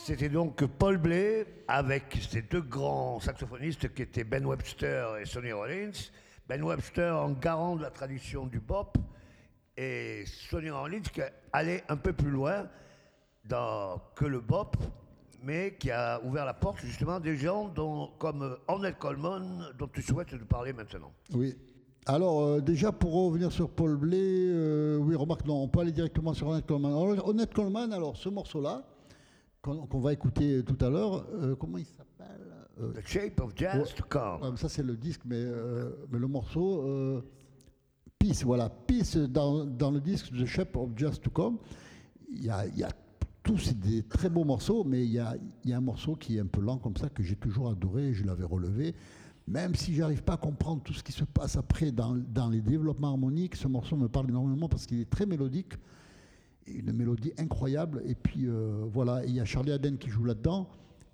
[0.06, 5.50] C'était donc Paul Blay avec ses deux grands saxophonistes qui étaient Ben Webster et Sonny
[5.50, 5.90] Rollins.
[6.48, 8.96] Ben Webster en garant de la tradition du bop
[9.76, 12.68] et Sonny Rollins qui allait un peu plus loin
[13.46, 14.76] dans, que le bop,
[15.42, 17.74] mais qui a ouvert la porte justement des gens
[18.20, 21.10] comme Ornette Coleman, dont tu souhaites nous parler maintenant.
[21.34, 21.56] Oui.
[22.06, 25.90] Alors, euh, déjà, pour revenir sur Paul Blay, euh, oui, remarque, non, on peut aller
[25.90, 26.92] directement sur Ornette Coleman.
[26.92, 28.84] Alors, Coleman, alors, ce morceau-là,
[29.88, 32.04] qu'on va écouter tout à l'heure, euh, comment il s'appelle
[32.78, 34.56] Euh, The Shape of Jazz to Come.
[34.56, 37.22] Ça, c'est le disque, mais, euh, mais le morceau, euh,
[38.18, 38.68] Peace, voilà.
[38.68, 41.58] Peace, dans, dans le disque The Shape of Just to Come,
[42.30, 42.90] il y a, il y a
[43.42, 46.36] tous des très beaux morceaux, mais il y a, il y a un morceau qui
[46.36, 48.94] est un peu lent comme ça, que j'ai toujours adoré, je l'avais relevé.
[49.46, 52.60] Même si j'arrive pas à comprendre tout ce qui se passe après dans, dans les
[52.60, 55.74] développements harmoniques, ce morceau me parle énormément parce qu'il est très mélodique,
[56.68, 58.02] une mélodie incroyable.
[58.06, 60.68] Et puis euh, voilà, il y a Charlie Aden qui joue là-dedans.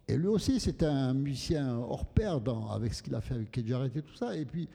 [0.08, 3.66] Et lui aussi, c'est un musicien hors pair dans- avec ce qu'il a fait avec
[3.66, 4.36] Jarrett et tout ça.
[4.36, 4.68] Et puis,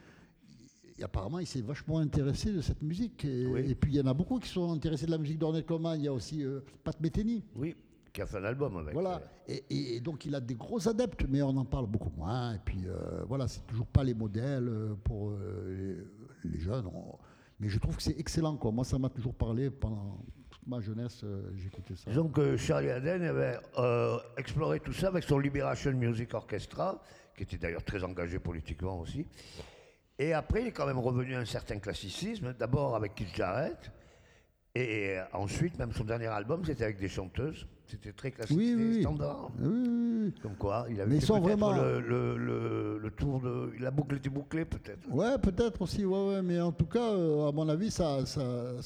[0.98, 3.24] et apparemment, il s'est vachement intéressé de cette musique.
[3.24, 3.60] Et, Oui.
[3.68, 5.96] et puis, il y en a beaucoup qui sont intéressés de la musique d'Ornette Coleman.
[5.98, 7.44] Il y a aussi euh, Pat Metheny.
[7.54, 7.76] Oui,
[8.12, 8.94] qui a fait un album avec.
[8.94, 9.20] Voilà.
[9.50, 12.54] euh, Et, donc, il a des gros adeptes, mais on en parle beaucoup moins.
[12.54, 14.72] Et puis, euh, voilà, c'est toujours pas les modèles
[15.04, 15.32] pour
[15.68, 15.98] les,
[16.50, 16.86] les jeunes.
[16.86, 17.16] On-
[17.60, 18.56] mais je trouve que c'est excellent.
[18.56, 18.72] Quoi.
[18.72, 20.18] Moi, ça m'a toujours parlé pendant
[20.68, 21.22] ma jeunesse.
[21.24, 22.10] euh, J'écoutais ça.
[22.34, 27.02] Que Charlie Haden avait euh, exploré tout ça avec son Liberation Music Orchestra,
[27.36, 29.26] qui était d'ailleurs très engagé politiquement aussi.
[30.18, 33.90] Et après, il est quand même revenu à un certain classicisme, d'abord avec Keith Jarrett,
[34.74, 37.66] et ensuite, même son dernier album, c'était avec des chanteuses.
[37.86, 39.50] C'était très classique, Oui, oui, standard.
[39.58, 40.34] Oui, oui, oui.
[40.42, 43.72] Comme quoi, il avait Mais fait vraiment- le, le- le- le tour de...
[43.80, 45.08] La boucle était bouclée, peut-être.
[45.10, 48.82] Ouais, peut-être aussi, ouais, ouais, mais en tout cas, euh, à mon avis, ça- ça-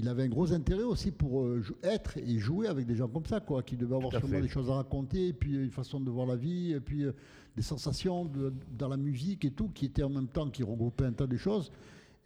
[0.00, 3.26] il avait un gros intérêt aussi pour euh, être et jouer avec des gens comme
[3.26, 4.42] ça, quoi, qui devaient avoir sûrement fait.
[4.42, 7.04] des choses à raconter, et puis euh, une façon de voir la vie, et puis
[7.04, 7.12] euh,
[7.56, 11.04] des sensations de- dans la musique et tout, qui étaient en même temps, qui regroupaient
[11.04, 11.70] un tas de choses.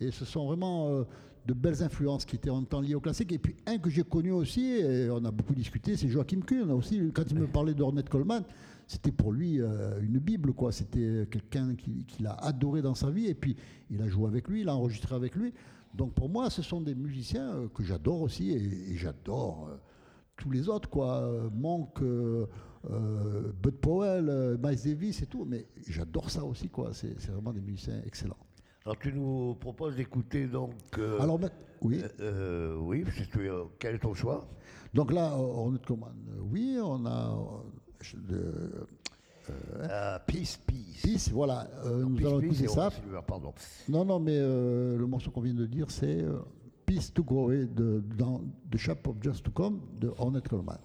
[0.00, 1.04] Et ce sont vraiment euh,
[1.46, 3.32] de belles influences qui étaient en même temps liées au classique.
[3.32, 6.70] Et puis un que j'ai connu aussi, et on a beaucoup discuté, c'est Joachim Kuhn.
[6.70, 8.44] aussi, quand il me parlait d'Ornette Coleman,
[8.86, 10.70] c'était pour lui euh, une bible, quoi.
[10.72, 13.56] C'était quelqu'un qui- qu'il a adoré dans sa vie, et puis
[13.90, 15.52] il a joué avec lui, il a enregistré avec lui.
[15.94, 19.76] Donc pour moi, ce sont des musiciens euh, que j'adore aussi, et, et j'adore euh,
[20.36, 21.20] tous les autres, quoi.
[21.22, 22.46] Euh, Monk, euh,
[22.90, 26.90] euh, Bud Powell, Miles Davis et tout, mais j'adore ça aussi, quoi.
[26.92, 28.36] C'est vraiment des musiciens excellents.
[28.84, 30.74] Alors, tu nous proposes d'écouter donc...
[30.98, 31.38] euh, Alors,
[31.80, 32.02] oui.
[32.80, 33.48] oui, tu-
[33.78, 34.46] quel est ton choix?
[34.92, 37.34] Donc là, on est comment Euh, Oui, on a
[38.28, 38.70] de
[39.50, 41.02] Euh, Peace, Peace.
[41.02, 41.68] Peace, voilà.
[41.84, 42.80] euh, nous Peace, allons écouter ça.
[42.80, 43.52] Horace Silver, pardon.
[43.88, 46.38] Non, non, mais euh, le morceau qu'on vient de dire, c'est euh,
[46.86, 48.40] Peace to Go de, dans
[48.70, 50.78] The Shop of Just to Come de Ornette Coleman.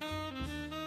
[0.00, 0.79] Thank you.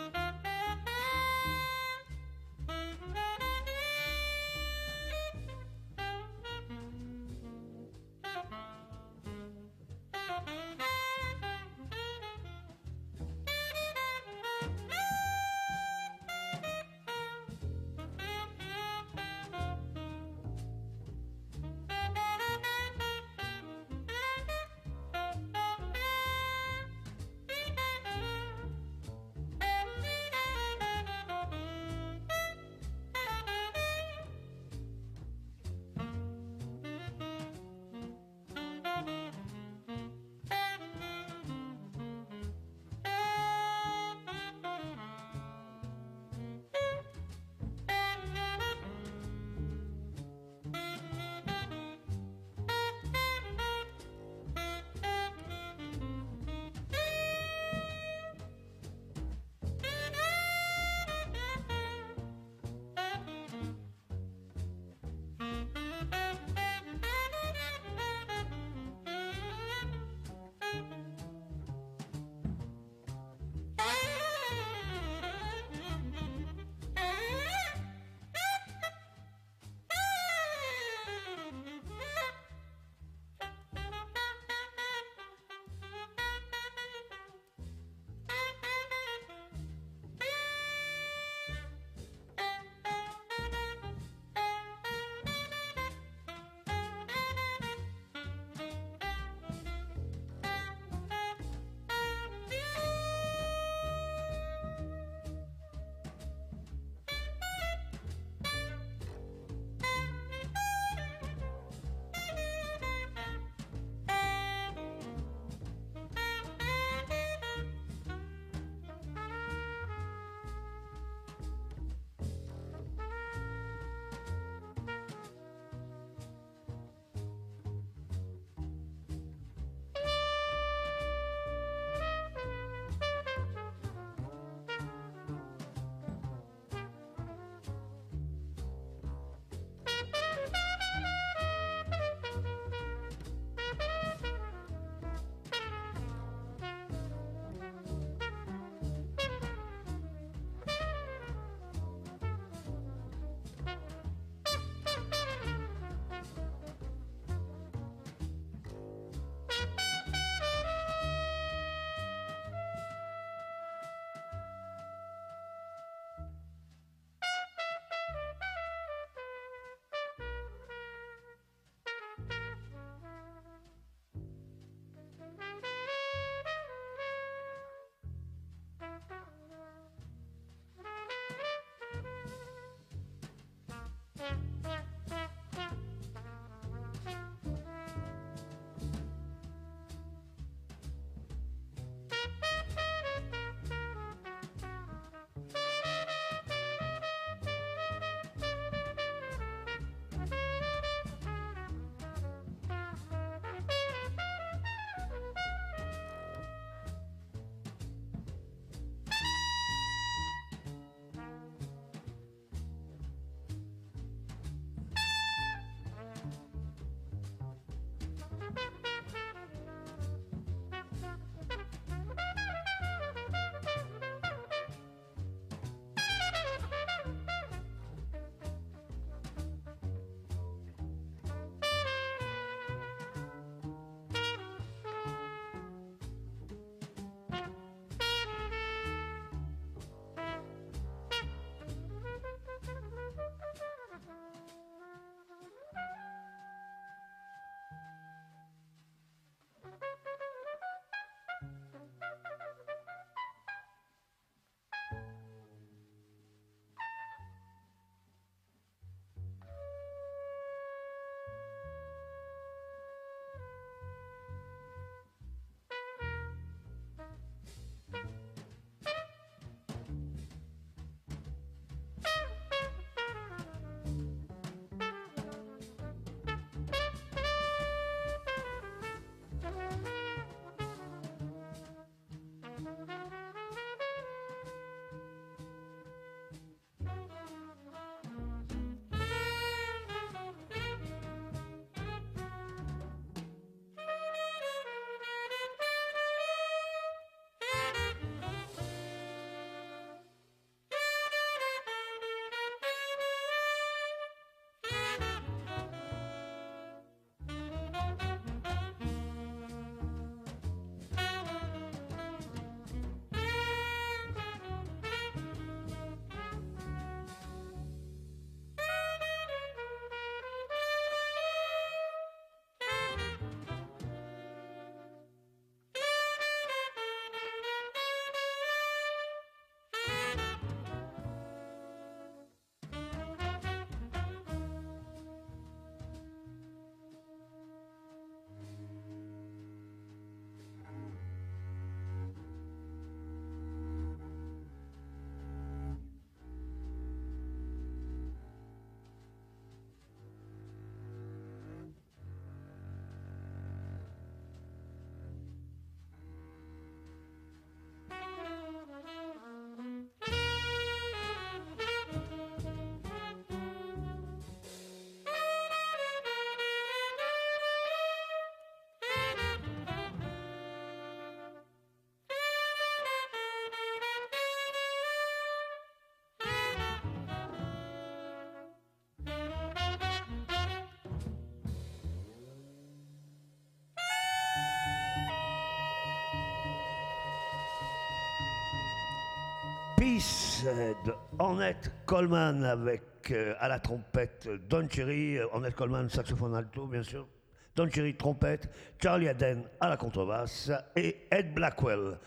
[389.83, 395.89] Peace euh, de Ornette Coleman avec euh, à la trompette Don Cherry, euh, Ornette Coleman
[395.89, 397.05] saxophone alto bien sûr,
[397.53, 398.49] Don Cherry trompette,
[398.81, 401.99] Charlie Aden à la contrebasse et Ed Blackwell,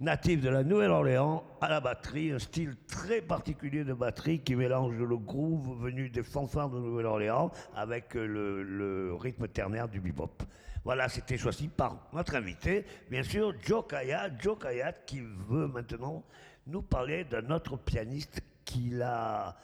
[0.00, 4.96] natif de la Nouvelle-Orléans à la batterie, un style très particulier de batterie qui mélange
[4.96, 10.42] le groove venu des fanfares de Nouvelle-Orléans avec le, le rythme ternaire du bebop.
[10.82, 16.24] Voilà, c'était choisi par notre invité, bien sûr, Joe Kayat, Joe Kayat qui veut maintenant
[16.66, 19.56] nous parler d'un autre pianiste qu'il a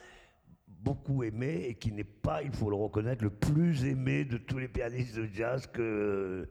[0.68, 4.58] beaucoup aimé et qui n'est pas, il faut le reconnaître, le plus aimé de tous
[4.58, 6.48] les pianistes de jazz que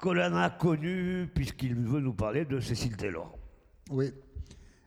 [0.00, 3.36] que l'on a connu, puisqu'il veut nous parler de Cécile Taylor.
[3.90, 4.12] Oui,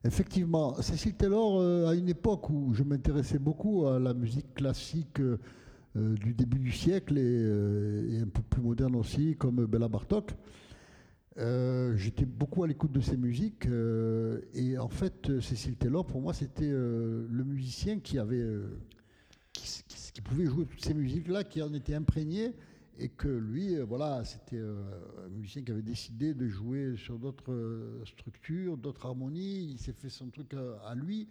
[0.06, 0.82] effectivement.
[0.82, 5.38] Cécile Taylor, euh, à une époque où je m'intéressais beaucoup à la musique classique euh,
[5.98, 10.32] euh, du début du siècle euh, et un peu plus moderne aussi, comme Bella Bartok,
[11.38, 13.68] euh, j'étais beaucoup à l'écoute de ses musiques.
[13.68, 18.46] euh, et en fait, euh, Cécile Taylor, pour moi, c'était le musicien qui avait.
[19.54, 19.84] qui,
[20.14, 22.54] qui pouvait jouer toutes ces musiques-là, qui en était imprégné.
[23.00, 28.78] Et que lui, voilà, c'était un musicien qui avait décidé de jouer sur d'autres structures,
[28.78, 29.72] d'autres harmonies.
[29.72, 31.28] Il s'est fait son truc à lui.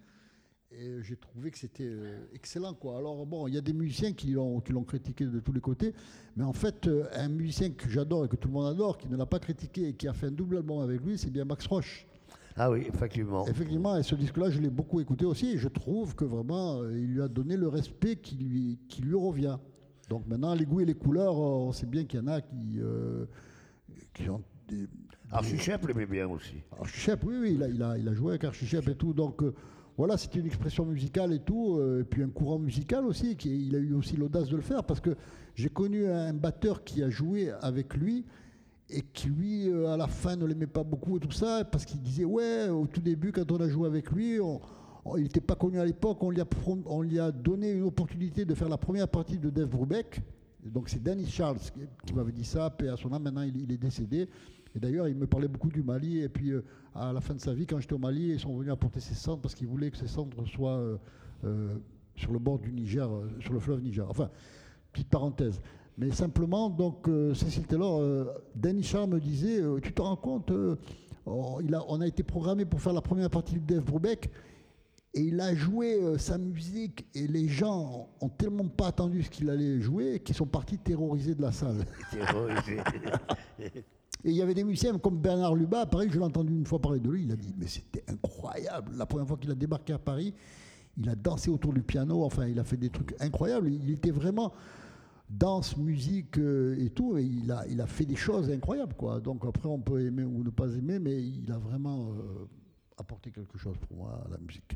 [0.73, 2.73] Et j'ai trouvé que c'était euh, excellent.
[2.73, 2.97] Quoi.
[2.97, 5.59] Alors, bon, il y a des musiciens qui l'ont, qui l'ont critiqué de tous les
[5.59, 5.93] côtés.
[6.37, 9.09] Mais en fait, euh, un musicien que j'adore et que tout le monde adore, qui
[9.09, 11.43] ne l'a pas critiqué et qui a fait un double album avec lui, c'est bien
[11.43, 12.07] Max Roche.
[12.55, 13.45] Ah oui, effectivement.
[13.47, 15.51] Effectivement, et ce disque-là, je l'ai beaucoup écouté aussi.
[15.51, 19.01] Et je trouve que vraiment, euh, il lui a donné le respect qui lui, qui
[19.01, 19.57] lui revient.
[20.09, 22.79] Donc maintenant, les goûts et les couleurs, on sait bien qu'il y en a qui,
[22.79, 23.25] euh,
[24.13, 24.87] qui ont des,
[25.31, 26.55] Archie Shep l'aimait bien aussi.
[26.77, 29.13] Archichep, oui, oui, il a, il a, il a joué avec Archichep et tout.
[29.13, 29.53] Donc euh,
[29.97, 31.77] voilà, c'était une expression musicale et tout.
[31.77, 33.35] euh, et puis un courant musical aussi.
[33.35, 35.15] Qui, il a eu aussi l'audace de le faire parce que
[35.55, 38.25] j'ai connu un batteur qui a joué avec lui
[38.89, 41.63] et qui lui, euh, à la fin, ne l'aimait pas beaucoup et tout ça.
[41.63, 44.59] Parce qu'il disait, ouais, au tout début, quand on a joué avec lui, on-
[45.17, 46.19] il n'était pas connu à l'époque.
[46.21, 50.21] On, lui a donné une opportunité de faire la première partie de Dave Brubeck.
[50.63, 51.57] Donc c'est Danny Charles
[52.05, 54.29] qui, m'avait dit ça, paix à son âme, maintenant il est décédé.
[54.75, 56.19] Et d'ailleurs, il me parlait beaucoup du Mali.
[56.19, 56.63] Et puis, euh,
[56.95, 59.15] à la fin de sa vie, quand j'étais au Mali, ils sont venus apporter ses
[59.15, 60.97] cendres parce qu'ils voulaient que ses cendres soient euh,
[61.43, 61.75] euh,
[62.15, 64.09] sur le bord du Niger, sur le fleuve Niger.
[64.09, 64.29] Enfin,
[64.93, 65.59] petite parenthèse.
[65.97, 68.01] Mais simplement, donc, Cécile Taylor,
[68.81, 70.51] Charles me disait Tu te rends compte
[71.25, 74.29] oh, il a, On a été programmé pour faire la première partie de Dave Brubeck.
[75.13, 79.49] Et il a joué sa musique et les gens ont tellement pas attendu ce qu'il
[79.49, 81.85] allait jouer qu'ils sont partis terrorisés de la salle.
[84.23, 86.79] Et il y avait des musiciens comme Bernard Lubat, pareil, je l'ai entendu une fois
[86.79, 88.91] parler de lui, il a dit mais c'était incroyable.
[88.95, 90.33] La première fois qu'il a débarqué à Paris,
[90.97, 93.69] il a dansé autour du piano, enfin il a fait des trucs incroyables.
[93.71, 94.53] Il était vraiment
[95.29, 98.93] danse, musique euh, et tout, et il a, il a fait des choses incroyables.
[98.95, 99.19] Quoi.
[99.19, 102.47] Donc après on peut aimer ou ne pas aimer, mais il a vraiment euh,
[102.97, 104.75] apporté quelque chose pour moi à la musique.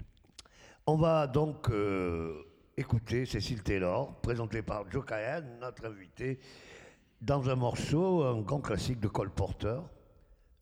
[0.88, 2.44] On va donc euh,
[2.78, 6.40] écouter Cécile Taylor, présentée par Joe Cahan, notre invité,
[7.26, 9.80] dans un morceau, un grand classique de Cole Porter,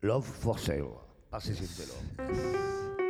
[0.02, 0.86] Love for Sale,
[1.30, 3.03] par Cécile Taylor.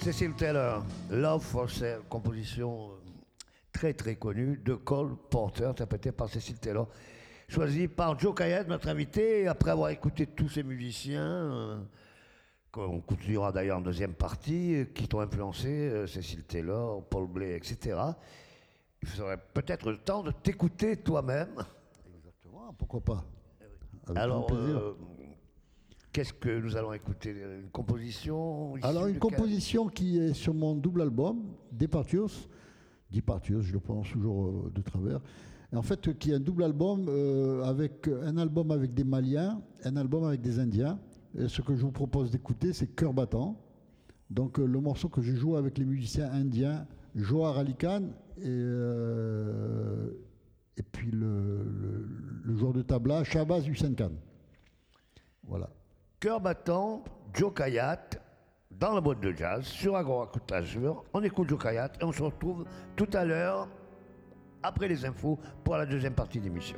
[0.00, 2.94] Cécile Taylor, Love for Sale, composition euh,
[3.70, 6.88] très très connue de Cole Porter, interprétée par Cécile Taylor,
[7.48, 11.78] choisie par Joe Kayet, notre invité, après avoir écouté tous ces musiciens, euh,
[12.72, 17.54] qu'on continuera d'ailleurs en deuxième partie, euh, qui t'ont influencé, euh, Cécile Taylor, Paul Blay,
[17.56, 17.98] etc.
[19.02, 21.62] Il serait peut-être le temps de t'écouter toi-même.
[22.16, 23.24] Exactement, pourquoi pas?
[24.06, 24.50] Avec Alors,
[26.12, 27.30] qu'est-ce que nous allons écouter?
[27.30, 31.42] Une composition Alors, une composition qui est sur mon double album,
[31.72, 32.30] Departures.
[33.10, 35.20] Departures, je le prononce toujours euh, de travers.
[35.72, 39.96] En fait, qui est un double album euh, avec un album avec des Maliens, un
[39.96, 40.98] album avec des Indiens.
[41.38, 43.60] Et ce que je vous propose d'écouter, c'est Cœur battant.
[44.30, 48.02] Donc, euh, le morceau que je joue avec les musiciens indiens, Johar Ali Khan
[48.38, 50.10] et, euh,
[50.76, 52.08] et puis le, le-
[52.44, 54.12] le joueur de tabla, Shabazz Hussein Khan.
[55.44, 55.68] Voilà.
[56.20, 57.02] Cœur battant,
[57.32, 58.10] Joe Kayat,
[58.70, 60.30] dans la boîte de jazz, sur Agora.
[61.14, 63.66] On écoute Joe Kayat et on se retrouve tout à l'heure,
[64.62, 66.76] après les infos, pour la deuxième partie d'émission.